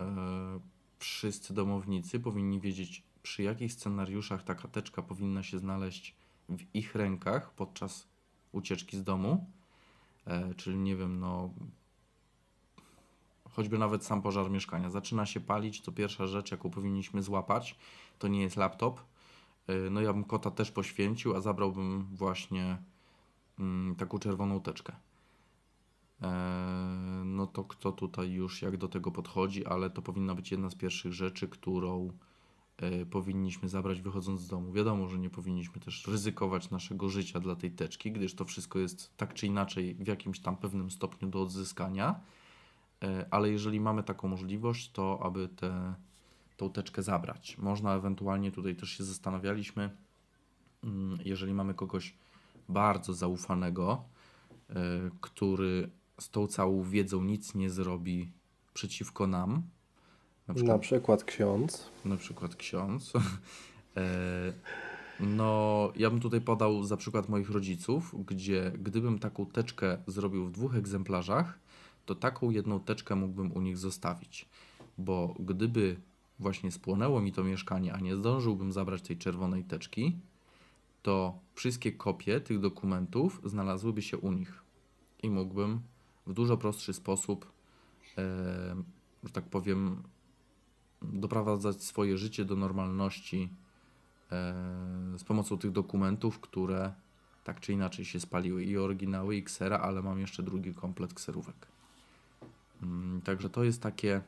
e, 0.00 0.60
wszyscy 0.98 1.54
domownicy 1.54 2.20
powinni 2.20 2.60
wiedzieć 2.60 3.02
przy 3.22 3.42
jakich 3.42 3.72
scenariuszach 3.72 4.42
taka 4.42 4.68
teczka 4.68 5.02
powinna 5.02 5.42
się 5.42 5.58
znaleźć 5.58 6.16
w 6.48 6.74
ich 6.74 6.94
rękach 6.94 7.54
podczas 7.54 8.06
ucieczki 8.52 8.96
z 8.96 9.02
domu. 9.02 9.46
E, 10.26 10.54
czyli 10.54 10.76
nie 10.76 10.96
wiem, 10.96 11.20
no 11.20 11.50
choćby 13.50 13.78
nawet 13.78 14.04
sam 14.04 14.22
pożar 14.22 14.50
mieszkania. 14.50 14.90
Zaczyna 14.90 15.26
się 15.26 15.40
palić, 15.40 15.80
to 15.80 15.92
pierwsza 15.92 16.26
rzecz, 16.26 16.50
jaką 16.50 16.70
powinniśmy 16.70 17.22
złapać, 17.22 17.76
to 18.18 18.28
nie 18.28 18.42
jest 18.42 18.56
laptop. 18.56 19.00
E, 19.66 19.90
No 19.90 20.00
ja 20.00 20.12
bym 20.12 20.24
kota 20.24 20.50
też 20.50 20.70
poświęcił, 20.70 21.36
a 21.36 21.40
zabrałbym 21.40 22.04
właśnie 22.04 22.76
mm, 23.58 23.96
taką 23.96 24.18
czerwoną 24.18 24.60
teczkę. 24.60 24.92
E, 26.24 27.24
No 27.24 27.46
to 27.46 27.64
kto 27.64 27.92
tutaj 27.92 28.32
już 28.32 28.62
jak 28.62 28.76
do 28.76 28.88
tego 28.88 29.10
podchodzi, 29.10 29.66
ale 29.66 29.90
to 29.90 30.02
powinna 30.02 30.34
być 30.34 30.50
jedna 30.50 30.70
z 30.70 30.74
pierwszych 30.74 31.12
rzeczy, 31.12 31.48
którą 31.48 32.12
e, 32.76 33.06
powinniśmy 33.06 33.68
zabrać 33.68 34.00
wychodząc 34.00 34.40
z 34.40 34.48
domu. 34.48 34.72
Wiadomo, 34.72 35.08
że 35.08 35.18
nie 35.18 35.30
powinniśmy 35.30 35.80
też 35.80 36.06
ryzykować 36.06 36.70
naszego 36.70 37.08
życia 37.08 37.40
dla 37.40 37.56
tej 37.56 37.70
teczki, 37.70 38.12
gdyż 38.12 38.34
to 38.34 38.44
wszystko 38.44 38.78
jest 38.78 39.16
tak 39.16 39.34
czy 39.34 39.46
inaczej 39.46 39.94
w 39.94 40.06
jakimś 40.06 40.40
tam 40.40 40.56
pewnym 40.56 40.90
stopniu 40.90 41.28
do 41.28 41.42
odzyskania. 41.42 42.20
E, 43.02 43.26
Ale 43.30 43.50
jeżeli 43.50 43.80
mamy 43.80 44.02
taką 44.02 44.28
możliwość, 44.28 44.90
to 44.90 45.20
aby 45.22 45.48
tę 45.48 45.94
tą 46.56 46.70
teczkę 46.70 47.02
zabrać. 47.02 47.58
Można 47.58 47.94
ewentualnie 47.94 48.52
tutaj 48.52 48.76
też 48.76 48.88
się 48.90 49.04
zastanawialiśmy, 49.04 49.90
mm, 50.84 51.18
jeżeli 51.24 51.54
mamy 51.54 51.74
kogoś 51.74 52.14
bardzo 52.68 53.14
zaufanego, 53.14 54.04
który 55.20 55.90
z 56.20 56.30
tą 56.30 56.46
całą 56.46 56.82
wiedzą 56.82 57.22
nic 57.24 57.54
nie 57.54 57.70
zrobi 57.70 58.30
przeciwko 58.74 59.26
nam, 59.26 59.50
na 59.50 59.62
Na 60.48 60.54
przykład 60.54 60.80
przykład 60.80 61.24
ksiądz. 61.24 61.90
na 62.04 62.16
przykład 62.16 62.56
ksiądz. 62.56 63.12
E, 63.96 64.52
No, 65.20 65.92
ja 65.96 66.10
bym 66.10 66.20
tutaj 66.20 66.40
podał 66.40 66.84
za 66.84 66.96
przykład 66.96 67.28
moich 67.28 67.50
rodziców, 67.50 68.14
gdzie 68.26 68.72
gdybym 68.78 69.18
taką 69.18 69.46
teczkę 69.46 69.98
zrobił 70.06 70.46
w 70.46 70.52
dwóch 70.52 70.76
egzemplarzach, 70.76 71.58
to 72.06 72.14
taką 72.14 72.50
jedną 72.50 72.80
teczkę 72.80 73.14
mógłbym 73.16 73.52
u 73.52 73.60
nich 73.60 73.78
zostawić. 73.78 74.48
Bo 74.98 75.34
gdyby 75.38 75.96
właśnie 76.38 76.72
spłonęło 76.72 77.20
mi 77.20 77.32
to 77.32 77.44
mieszkanie, 77.44 77.92
a 77.94 78.00
nie 78.00 78.16
zdążyłbym 78.16 78.72
zabrać 78.72 79.02
tej 79.02 79.16
czerwonej 79.18 79.64
teczki, 79.64 80.16
to 81.02 81.38
wszystkie 81.54 81.92
kopie 81.92 82.40
tych 82.40 82.60
dokumentów 82.60 83.40
znalazłyby 83.44 84.02
się 84.02 84.18
u 84.18 84.32
nich. 84.32 84.62
I 85.22 85.30
mógłbym 85.30 85.80
w 86.26 86.32
dużo 86.32 86.56
prostszy 86.56 86.92
sposób, 86.92 87.52
e, 88.18 88.76
że 89.24 89.30
tak 89.32 89.44
powiem, 89.44 90.02
doprowadzać 91.02 91.82
swoje 91.82 92.18
życie 92.18 92.44
do 92.44 92.56
normalności 92.56 93.48
e, 94.32 94.54
z 95.18 95.24
pomocą 95.24 95.58
tych 95.58 95.70
dokumentów, 95.70 96.40
które 96.40 96.92
tak 97.44 97.60
czy 97.60 97.72
inaczej 97.72 98.04
się 98.04 98.20
spaliły. 98.20 98.64
I 98.64 98.78
oryginały, 98.78 99.36
i 99.36 99.42
ksera, 99.42 99.78
ale 99.78 100.02
mam 100.02 100.20
jeszcze 100.20 100.42
drugi 100.42 100.74
komplet 100.74 101.14
kserówek. 101.14 101.66
Mm, 102.82 103.20
Także 103.20 103.50
to 103.50 103.64
jest 103.64 103.82
takie 103.82 104.22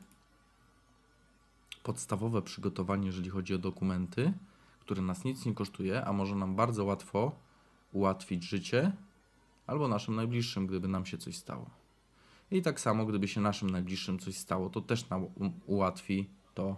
podstawowe 1.83 2.41
przygotowanie, 2.41 3.05
jeżeli 3.05 3.29
chodzi 3.29 3.55
o 3.55 3.57
dokumenty, 3.57 4.33
które 4.79 5.01
nas 5.01 5.23
nic 5.23 5.45
nie 5.45 5.53
kosztuje, 5.53 6.05
a 6.05 6.13
może 6.13 6.35
nam 6.35 6.55
bardzo 6.55 6.85
łatwo 6.85 7.31
ułatwić 7.93 8.43
życie 8.43 8.91
albo 9.67 9.87
naszym 9.87 10.15
najbliższym, 10.15 10.67
gdyby 10.67 10.87
nam 10.87 11.05
się 11.05 11.17
coś 11.17 11.35
stało. 11.37 11.76
I 12.51 12.61
tak 12.61 12.79
samo, 12.79 13.05
gdyby 13.05 13.27
się 13.27 13.41
naszym 13.41 13.69
najbliższym 13.69 14.19
coś 14.19 14.35
stało, 14.35 14.69
to 14.69 14.81
też 14.81 15.09
nam 15.09 15.25
ułatwi 15.65 16.29
to 16.53 16.77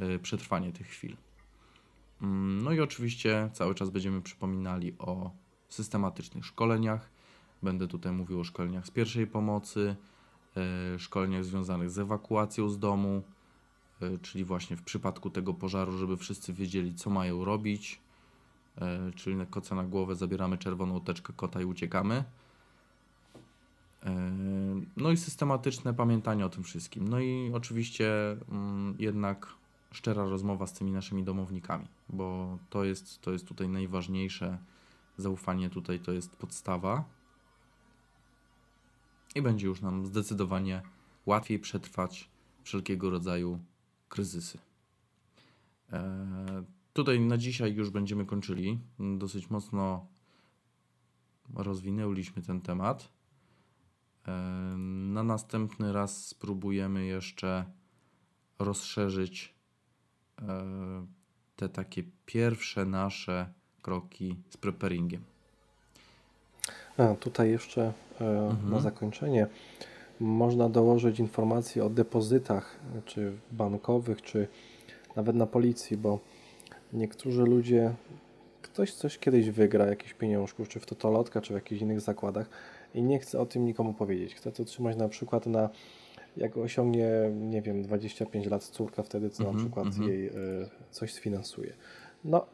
y, 0.00 0.18
przetrwanie 0.18 0.72
tych 0.72 0.86
chwil. 0.86 1.16
Mm, 2.22 2.62
No 2.62 2.72
i 2.72 2.80
oczywiście 2.80 3.50
cały 3.52 3.74
czas 3.74 3.90
będziemy 3.90 4.22
przypominali 4.22 4.94
o 4.98 5.30
systematycznych 5.68 6.46
szkoleniach. 6.46 7.10
Będę 7.62 7.88
tutaj 7.88 8.12
mówił 8.12 8.40
o 8.40 8.44
szkoleniach 8.44 8.86
z 8.86 8.90
pierwszej 8.90 9.26
pomocy, 9.26 9.96
y, 10.94 10.98
szkoleniach 10.98 11.44
związanych 11.44 11.90
z 11.90 11.98
ewakuacją 11.98 12.68
z 12.68 12.78
domu, 12.78 13.22
y, 14.02 14.18
czyli 14.18 14.44
właśnie 14.44 14.76
w 14.76 14.82
przypadku 14.82 15.30
tego 15.30 15.54
pożaru, 15.54 15.98
żeby 15.98 16.16
wszyscy 16.16 16.52
wiedzieli, 16.52 16.94
co 16.94 17.10
mają 17.10 17.44
robić. 17.44 18.04
Czyli 19.14 19.36
na 19.36 19.46
koca 19.46 19.74
na 19.74 19.84
głowę 19.84 20.14
zabieramy 20.14 20.58
czerwoną 20.58 21.00
teczkę 21.00 21.32
kota 21.36 21.60
i 21.60 21.64
uciekamy. 21.64 22.24
E, 24.04 24.10
No 24.96 25.10
i 25.10 25.16
systematyczne 25.16 25.94
pamiętanie 25.94 26.46
o 26.46 26.48
tym 26.48 26.64
wszystkim. 26.64 27.08
No 27.08 27.20
i 27.20 27.50
oczywiście 27.54 28.36
mm, 28.50 28.96
jednak 28.98 29.46
szczera 29.92 30.24
rozmowa 30.24 30.66
z 30.66 30.72
tymi 30.72 30.92
naszymi 30.92 31.24
domownikami, 31.24 31.86
bo 32.08 32.58
to 32.70 32.84
jest, 32.84 33.20
to 33.20 33.32
jest 33.32 33.46
tutaj 33.46 33.68
najważniejsze. 33.68 34.58
Zaufanie 35.16 35.70
tutaj 35.70 36.00
to 36.00 36.12
jest 36.12 36.36
podstawa. 36.36 37.04
I 39.34 39.42
będzie 39.42 39.66
już 39.66 39.80
nam 39.80 40.06
zdecydowanie 40.06 40.82
łatwiej 41.26 41.58
przetrwać 41.58 42.30
wszelkiego 42.62 43.10
rodzaju 43.10 43.58
kryzysy. 44.08 44.58
E, 45.92 46.64
Tutaj 46.94 47.20
na 47.20 47.38
dzisiaj 47.38 47.74
już 47.74 47.90
będziemy 47.90 48.26
kończyli. 48.26 48.78
Dosyć 49.18 49.50
mocno 49.50 50.06
rozwinęliśmy 51.54 52.42
ten 52.42 52.60
temat. 52.60 53.08
Na 55.12 55.22
następny 55.22 55.92
raz 55.92 56.26
spróbujemy 56.26 57.04
jeszcze 57.06 57.64
rozszerzyć 58.58 59.54
e, 60.42 60.46
te 61.56 61.68
takie 61.68 62.02
pierwsze 62.26 62.84
nasze 62.84 63.46
kroki 63.82 64.36
z 64.50 64.56
preparingiem. 64.56 65.22
A, 66.98 67.14
tutaj 67.14 67.50
jeszcze 67.50 67.92
e, 68.20 68.48
Mhm. 68.50 68.70
na 68.70 68.80
zakończenie 68.80 69.46
można 70.20 70.68
dołożyć 70.68 71.18
informacje 71.20 71.84
o 71.84 71.90
depozytach, 71.90 72.76
czy 73.04 73.32
bankowych, 73.52 74.22
czy 74.22 74.48
nawet 75.16 75.36
na 75.36 75.46
policji, 75.46 75.96
bo 75.96 76.18
niektórzy 76.92 77.42
ludzie, 77.42 77.94
ktoś 78.62 78.94
coś 78.94 79.18
kiedyś 79.18 79.50
wygra, 79.50 79.86
jakiś 79.86 80.14
pieniążków, 80.14 80.68
czy 80.68 80.80
w 80.80 80.86
Totolotka, 80.86 81.40
czy 81.40 81.52
w 81.52 81.56
jakichś 81.56 81.82
innych 81.82 82.00
zakładach 82.00 82.48
i 82.94 83.02
nie 83.02 83.18
chce 83.18 83.40
o 83.40 83.46
tym 83.46 83.64
nikomu 83.64 83.94
powiedzieć. 83.94 84.34
Chce 84.34 84.52
to 84.52 84.64
trzymać 84.64 84.96
na 84.96 85.08
przykład 85.08 85.46
na, 85.46 85.68
jak 86.36 86.56
osiągnie, 86.56 87.08
nie 87.34 87.62
wiem, 87.62 87.82
25 87.82 88.46
lat 88.46 88.64
córka, 88.64 89.02
wtedy 89.02 89.30
co 89.30 89.42
na 89.42 89.48
Mhm, 89.48 89.64
przykład 89.66 89.86
mhm. 89.86 90.08
jej 90.08 90.26
e, 90.26 90.32
coś 90.90 91.12
sfinansuje. 91.12 91.74
No 92.24 92.46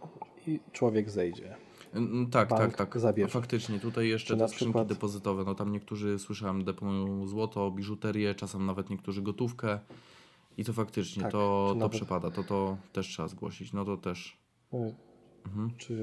i 0.47 0.61
człowiek 0.73 1.11
zejdzie. 1.11 1.55
Mm, 1.95 2.31
Tak, 2.31 2.49
Bank 2.49 2.77
tak, 2.77 2.77
tak. 2.93 3.01
zabierze. 3.01 3.31
Faktycznie, 3.31 3.81
tutaj 3.81 4.09
jeszcze 4.09 4.37
te 4.37 4.49
skrzynki 4.49 4.65
przykład- 4.73 4.89
depozytowe, 4.89 5.45
no 5.45 5.55
tam 5.55 5.73
niektórzy 5.73 6.19
słyszałem 6.19 6.65
deponują 6.65 7.27
złoto, 7.27 7.71
biżuterię, 7.71 8.35
czasem 8.35 8.67
nawet 8.67 8.91
niektórzy 8.91 9.23
gotówkę 9.23 9.79
i 10.59 10.65
to 10.65 10.73
faktycznie 10.73 11.23
Tak, 11.23 11.33
to, 11.33 11.67
to 11.69 11.75
nawet- 11.79 11.93
przepada, 11.93 12.31
to 12.31 12.45
to 12.45 12.77
też 12.93 13.09
trzeba 13.09 13.29
zgłosić, 13.29 13.73
no 13.73 13.85
to 13.85 13.97
też. 13.97 14.39
E, 14.73 14.95
Mhm. 15.47 15.71
czy 15.79 15.95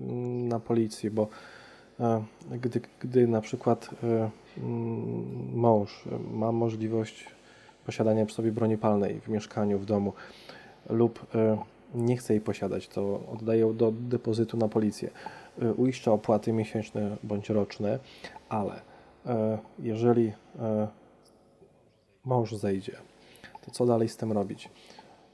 mm, 0.00 0.48
na 0.48 0.60
policji, 0.60 1.10
bo 1.10 1.28
gdy, 2.50 2.80
gdy 3.00 3.26
na 3.26 3.40
przykład 3.40 3.90
e, 4.02 4.30
mm, 4.58 5.54
mąż 5.54 6.04
ma 6.32 6.52
możliwość 6.52 7.26
posiadania 7.86 8.26
przy 8.26 8.36
sobie 8.36 8.52
broni 8.52 8.78
palnej 8.78 9.20
w 9.20 9.28
mieszkaniu, 9.28 9.78
w 9.78 9.84
domu 9.84 10.12
lub 10.90 11.26
e, 11.34 11.58
nie 11.94 12.16
chce 12.16 12.32
jej 12.32 12.40
posiadać, 12.40 12.88
to 12.88 13.20
oddaje 13.32 13.60
ją 13.60 13.76
do 13.76 13.92
depozytu 13.92 14.56
na 14.56 14.68
policję. 14.68 15.10
E, 15.62 15.72
Uiszcza 15.72 16.12
opłaty 16.12 16.52
miesięczne 16.52 17.16
bądź 17.22 17.50
roczne, 17.50 17.98
ale 18.48 18.80
jeżeli 19.78 20.32
mąż 22.24 22.52
zejdzie, 22.52 22.92
to 23.64 23.70
co 23.70 23.86
dalej 23.86 24.08
z 24.08 24.16
tym 24.16 24.32
robić? 24.32 24.70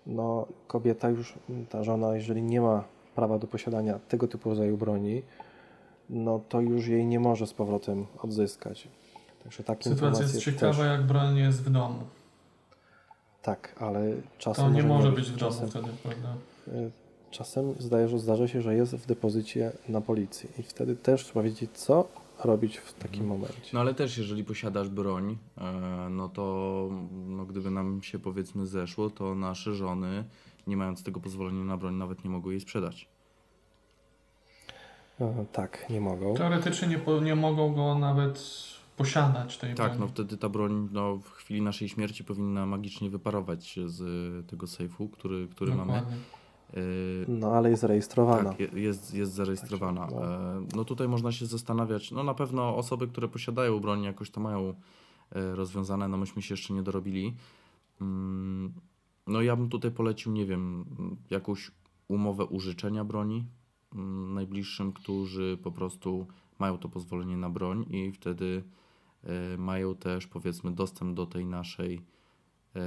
no 0.07 0.47
kobieta 0.67 1.11
już, 1.11 1.35
ta 1.69 1.85
żona, 1.85 2.15
jeżeli 2.15 2.43
nie 2.43 2.61
ma 2.61 2.85
prawa 3.15 3.39
do 3.39 3.47
posiadania 3.47 3.99
tego 4.09 4.29
typu 4.29 4.51
rodzaju 4.51 4.77
broni, 4.77 5.23
no 6.13 6.41
to 6.49 6.61
już 6.61 6.87
jej 6.87 7.07
nie 7.07 7.21
może 7.21 7.47
z 7.47 7.53
powrotem 7.53 8.07
odzyskać. 8.19 8.89
Także 9.43 9.65
takie 9.65 9.91
Sytuacja 9.91 10.23
jest 10.23 10.41
ciekawa, 10.41 10.73
też, 10.73 10.87
jak 10.87 11.07
broń 11.07 11.37
jest 11.37 11.65
w 11.65 11.71
domu. 11.71 11.99
Tak, 13.43 13.77
ale 13.81 14.13
czasem 14.39 14.65
To 14.65 14.71
nie 14.71 14.83
może 14.83 15.13
być 15.13 15.17
być 15.21 15.31
w 15.31 15.37
domu 15.37 15.53
czasem, 15.53 15.71
wtedy, 15.71 15.89
prawda? 16.03 16.35
y, 16.69 16.91
czasem 17.31 17.75
zdaje, 17.79 18.09
że 18.09 18.19
zdarza 18.19 18.49
się, 18.49 18.63
że 18.63 18.75
jest 18.75 18.95
w 18.95 19.07
depozycie 19.07 19.73
na 19.89 20.01
policji 20.01 20.49
i 20.59 20.63
wtedy 20.63 20.97
też 20.97 21.25
trzeba 21.25 21.43
wiedzieć, 21.43 21.71
co 21.75 22.09
robić 22.45 22.77
w 22.77 22.95
takim 22.95 23.27
momencie. 23.27 23.71
No 23.73 23.81
ale 23.81 23.95
też 23.95 24.19
jeżeli 24.19 24.45
posiadasz 24.45 24.89
broń, 24.89 25.39
e, 25.59 26.09
no 26.11 26.29
to 26.29 26.89
no, 27.27 27.45
gdyby 27.45 27.71
nam 27.71 28.03
się 28.03 28.19
powiedzmy 28.19 28.67
zeszło, 28.67 29.11
to 29.11 29.35
nasze 29.35 29.75
żony, 29.75 30.25
nie 30.67 30.77
mając 30.77 31.03
tego 31.03 31.21
pozwolenia 31.21 31.65
na 31.65 31.77
broń, 31.77 31.95
nawet 31.95 32.25
nie 32.25 32.31
mogły 32.31 32.53
jej 32.53 32.61
sprzedać. 32.61 33.09
E, 35.21 35.45
tak, 35.53 35.91
nie 35.91 36.01
mogą. 36.01 36.35
Teoretycznie 36.35 36.89
nie, 36.89 36.99
po, 36.99 37.21
nie 37.21 37.37
mogą 37.37 37.75
go 37.75 37.99
nawet 37.99 38.63
posiadać 38.97 39.59
tej 39.59 39.75
Tak, 39.75 39.87
broni. 39.87 40.01
no 40.01 40.09
wtedy 40.09 40.37
ta 40.37 40.49
broń 40.49 40.89
no, 40.93 41.17
w 41.17 41.31
chwili 41.31 41.63
naszej 41.63 41.89
śmierci 41.89 42.25
powinna 42.25 42.67
magicznie 42.67 43.11
wyparować 43.11 43.79
z 43.87 44.01
tego 44.51 44.67
sejfu, 44.67 45.09
który, 45.09 45.49
który 45.49 45.75
mamy. 45.75 45.93
Dokładnie. 45.93 46.17
Y, 46.77 47.25
No 47.29 47.53
ale 47.53 47.71
jest 47.71 47.83
zarejestrowana. 47.83 48.51
Tak, 48.51 48.61
je- 48.61 48.81
jest, 48.83 49.15
jest 49.15 49.33
zarejestrowana. 49.33 50.01
Także, 50.01 50.17
no. 50.21 50.25
E, 50.61 50.67
No 50.77 50.85
tutaj 50.85 51.09
można 51.09 51.33
się 51.33 51.47
zastanawiać, 51.47 52.11
no 52.11 52.23
na 52.23 52.35
pewno 52.35 52.77
osoby, 52.77 53.09
które 53.09 53.29
posiadają 53.29 53.81
broń 53.81 54.03
jakoś 54.03 54.31
to 54.31 54.41
mają 54.41 54.75
e, 55.33 55.55
rozwiązane, 55.55 56.09
no 56.09 56.17
myśmy 56.17 56.43
się 56.43 56.53
jeszcze 56.55 56.75
nie 56.75 56.83
dorobili. 56.83 57.35
Mm, 58.01 58.73
No 59.27 59.43
ja 59.43 59.57
bym 59.57 59.69
tutaj 59.69 59.91
polecił, 59.91 60.33
nie 60.33 60.47
wiem, 60.47 60.85
jakąś 61.31 61.71
umowę 62.09 62.45
użyczenia 62.45 63.05
broni 63.05 63.45
najbliższym, 64.35 64.93
którzy 64.93 65.59
po 65.63 65.73
prostu 65.73 66.27
mają 66.59 66.79
to 66.79 66.89
pozwolenie 66.89 67.37
na 67.37 67.51
broń 67.51 67.87
i 67.91 68.13
wtedy 68.13 68.63
e, 69.25 69.59
mają 69.59 69.95
też 69.95 70.27
powiedzmy 70.27 70.71
dostęp 70.71 71.17
do 71.17 71.27
tej 71.27 71.47
naszej 71.47 72.03
e, 72.77 72.81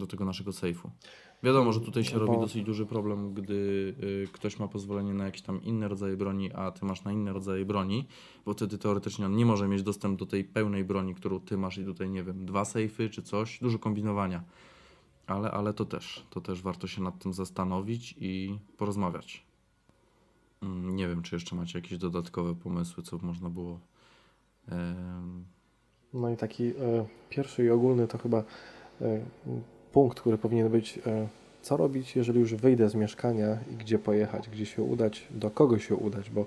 do 0.00 0.06
tego 0.06 0.24
naszego 0.24 0.52
sejfu. 0.52 0.90
Wiadomo, 1.42 1.72
że 1.72 1.80
tutaj 1.80 2.04
się 2.04 2.18
robi 2.18 2.38
dosyć 2.40 2.64
duży 2.64 2.86
problem, 2.86 3.34
gdy 3.34 3.54
y, 4.02 4.28
ktoś 4.32 4.58
ma 4.58 4.68
pozwolenie 4.68 5.14
na 5.14 5.24
jakieś 5.24 5.42
tam 5.42 5.62
inne 5.62 5.88
rodzaje 5.88 6.16
broni, 6.16 6.52
a 6.52 6.70
ty 6.70 6.84
masz 6.84 7.04
na 7.04 7.12
inne 7.12 7.32
rodzaje 7.32 7.64
broni, 7.64 8.06
bo 8.44 8.52
wtedy 8.52 8.78
teoretycznie 8.78 9.26
on 9.26 9.36
nie 9.36 9.46
może 9.46 9.68
mieć 9.68 9.82
dostęp 9.82 10.18
do 10.18 10.26
tej 10.26 10.44
pełnej 10.44 10.84
broni, 10.84 11.14
którą 11.14 11.40
ty 11.40 11.58
masz 11.58 11.78
i 11.78 11.84
tutaj, 11.84 12.10
nie 12.10 12.22
wiem, 12.22 12.46
dwa 12.46 12.64
sejfy 12.64 13.10
czy 13.10 13.22
coś, 13.22 13.58
dużo 13.58 13.78
kombinowania. 13.78 14.42
Ale, 15.30 15.50
ale 15.50 15.72
to 15.74 15.84
też, 15.84 16.26
to 16.30 16.40
też 16.40 16.62
warto 16.62 16.86
się 16.86 17.02
nad 17.02 17.18
tym 17.18 17.32
zastanowić 17.32 18.14
i 18.20 18.58
porozmawiać. 18.76 19.44
Mm, 20.62 20.96
Nie 20.96 21.08
wiem, 21.08 21.22
czy 21.22 21.36
jeszcze 21.36 21.56
macie 21.56 21.78
jakieś 21.78 21.98
dodatkowe 21.98 22.54
pomysły, 22.54 23.02
co 23.02 23.18
można 23.18 23.50
było. 23.50 23.78
No 26.14 26.30
i 26.30 26.36
taki 26.36 26.64
e, 26.68 26.72
pierwszy 27.28 27.64
i 27.64 27.70
ogólny 27.70 28.08
to 28.08 28.18
chyba 28.18 28.38
e, 28.38 28.44
punkt, 29.92 30.20
który 30.20 30.38
powinien 30.38 30.68
być, 30.68 30.98
e, 31.06 31.28
co 31.62 31.76
robić, 31.76 32.16
jeżeli 32.16 32.40
już 32.40 32.54
wyjdę 32.54 32.88
z 32.88 32.94
mieszkania 32.94 33.58
i 33.72 33.74
gdzie 33.76 33.98
pojechać, 33.98 34.48
gdzie 34.48 34.66
się 34.66 34.82
udać, 34.82 35.26
do 35.30 35.50
kogo 35.50 35.78
się 35.78 35.94
udać, 35.94 36.30
bo 36.30 36.46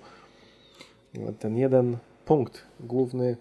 ten 1.39 1.57
jeden 1.57 1.97
punkt 2.25 2.67
główny, 2.79 3.37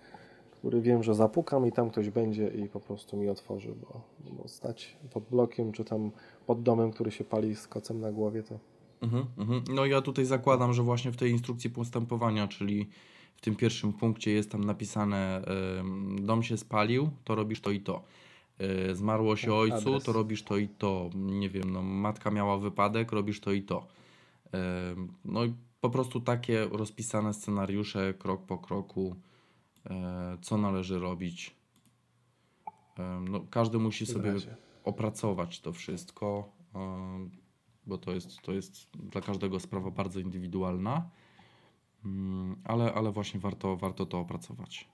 który 0.63 0.81
wiem, 0.81 1.03
że 1.03 1.15
zapukam 1.15 1.67
i 1.67 1.73
tam 1.73 1.91
ktoś 1.91 2.11
będzie 2.11 2.49
i 2.49 2.69
po 2.69 2.81
prostu 2.81 3.17
mi 3.17 3.29
otworzy, 3.29 3.75
bo, 3.81 4.01
bo 4.31 4.49
stać 4.49 4.97
pod 5.13 5.25
blokiem 5.31 5.73
czy 5.73 5.85
tam 5.85 6.11
pod 6.47 6.63
domem, 6.63 6.91
który 6.91 7.11
się 7.11 7.25
pali 7.25 7.57
z 7.57 7.69
kocem 7.69 8.01
na 8.01 8.13
głowie, 8.13 8.43
to 8.43 8.59
Mhm, 9.03 9.27
mhm. 9.39 9.65
No 9.75 9.87
ja 9.87 10.01
tutaj 10.03 10.25
zakładam, 10.25 10.73
że 10.73 10.83
właśnie 10.83 11.13
w 11.13 11.17
tej 11.17 11.31
instrukcji 11.31 11.71
postępowania, 11.71 12.49
czyli 12.49 12.89
w 13.37 13.41
tym 13.41 13.57
pierwszym 13.57 13.93
punkcie 13.93 14.31
jest 14.33 14.51
tam 14.51 14.65
napisane 14.65 15.43
dom 16.21 16.43
się 16.43 16.57
spalił, 16.57 17.11
to 17.25 17.35
robisz 17.35 17.61
to 17.61 17.71
i 17.71 17.81
to. 17.81 18.03
E, 18.59 18.95
Zmarło 18.95 19.37
się 19.37 19.47
Tak, 19.47 19.55
ojcu, 19.57 19.77
adres. 19.89 20.05
to 20.05 20.13
robisz 20.13 20.43
to 20.43 20.57
i 20.57 20.69
to. 20.69 21.11
Nie 21.15 21.49
wiem, 21.51 21.73
no 21.73 21.83
matka 21.83 22.31
miała 22.31 22.59
wypadek, 22.59 23.13
robisz 23.13 23.41
to 23.41 23.53
i 23.53 23.63
to. 23.63 23.87
Em, 24.53 25.09
No 25.25 25.45
i 25.45 25.53
po 25.81 25.91
prostu 25.91 26.21
takie 26.21 26.69
rozpisane 26.73 27.35
scenariusze 27.35 28.15
krok 28.15 28.43
po 28.47 28.59
kroku, 28.59 29.17
e, 29.17 29.32
co 30.43 30.59
należy 30.59 30.99
robić. 30.99 31.57
Em, 32.99 33.29
No, 33.29 33.41
każdy 33.51 33.79
musi 33.79 34.07
sobie 34.07 34.35
opracować 34.85 35.61
to 35.61 35.73
wszystko, 35.73 36.53
em, 36.75 37.31
bo 37.87 37.99
to 37.99 38.13
jest, 38.13 38.41
to 38.43 38.53
jest 38.53 38.91
dla 38.97 39.21
każdego 39.21 39.61
sprawa 39.61 39.91
bardzo 39.91 40.21
indywidualna, 40.21 41.11
Mm, 42.05 42.57
ale, 42.65 42.95
ale 42.95 43.13
właśnie 43.13 43.41
warto, 43.41 43.77
warto 43.77 44.07
to 44.07 44.21
opracować. 44.21 44.89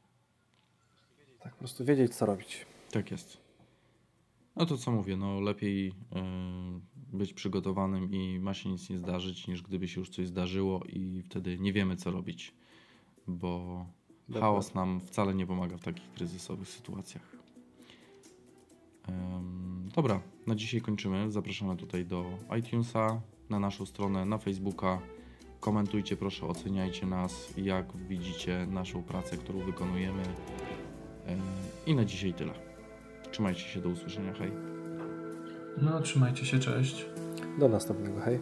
Tak, 1.40 1.53
po 1.53 1.59
prostu 1.59 1.85
wiedzieć, 1.85 2.14
co 2.14 2.27
robić. 2.27 2.66
Tak 2.90 3.11
jest. 3.11 3.38
No 4.57 4.66
to 4.66 4.77
co 4.77 4.90
mówię, 4.90 5.16
no 5.16 5.40
lepiej 5.40 5.94
być 7.12 7.35
przygotowanym 7.35 8.12
i 8.12 8.38
ma 8.38 8.55
się 8.55 8.68
nic 8.68 8.90
nie 8.90 8.98
zdarzyć, 8.98 9.48
niż 9.48 9.62
gdyby 9.62 9.88
się 9.88 10.01
już 10.01 10.11
coś 10.11 10.27
zdarzyło 10.27 10.85
i 10.85 11.22
wtedy 11.22 11.59
nie 11.59 11.72
wiemy 11.72 11.96
co 11.96 12.11
robić, 12.11 12.55
bo 13.27 13.87
Dokładnie. 14.29 14.41
chaos 14.41 14.75
nam 14.75 15.01
wcale 15.01 15.35
nie 15.35 15.47
pomaga 15.47 15.77
w 15.77 15.83
takich 15.83 16.12
kryzysowych 16.12 16.69
sytuacjach. 16.69 17.23
Em, 19.09 19.88
Dobra, 19.95 20.21
na 20.47 20.55
dzisiaj 20.55 20.81
kończymy. 20.81 21.33
Zapraszamy 21.33 21.77
tutaj 21.77 22.07
do 22.07 22.25
iTunesa, 22.59 23.21
na 23.51 23.59
naszą 23.61 23.87
stronę, 23.87 24.25
na 24.25 24.38
Facebooka. 24.38 24.99
Komentujcie 25.61 26.17
proszę, 26.17 26.47
oceniajcie 26.47 27.07
nas, 27.07 27.53
jak 27.57 27.97
widzicie 27.97 28.67
naszą 28.71 29.03
pracę, 29.03 29.37
którą 29.37 29.59
wykonujemy. 29.59 30.23
Em, 31.27 31.41
I 31.87 31.95
na 31.95 32.05
dzisiaj 32.05 32.35
tyle. 32.35 32.53
Trzymajcie 33.31 33.61
się, 33.61 33.81
do 33.81 33.88
usłyszenia, 33.88 34.33
hej. 34.35 34.51
No, 35.83 36.01
trzymajcie 36.01 36.47
się, 36.47 36.59
cześć. 36.59 37.07
Do 37.59 37.69
następnego, 37.69 38.21
hej. 38.21 38.38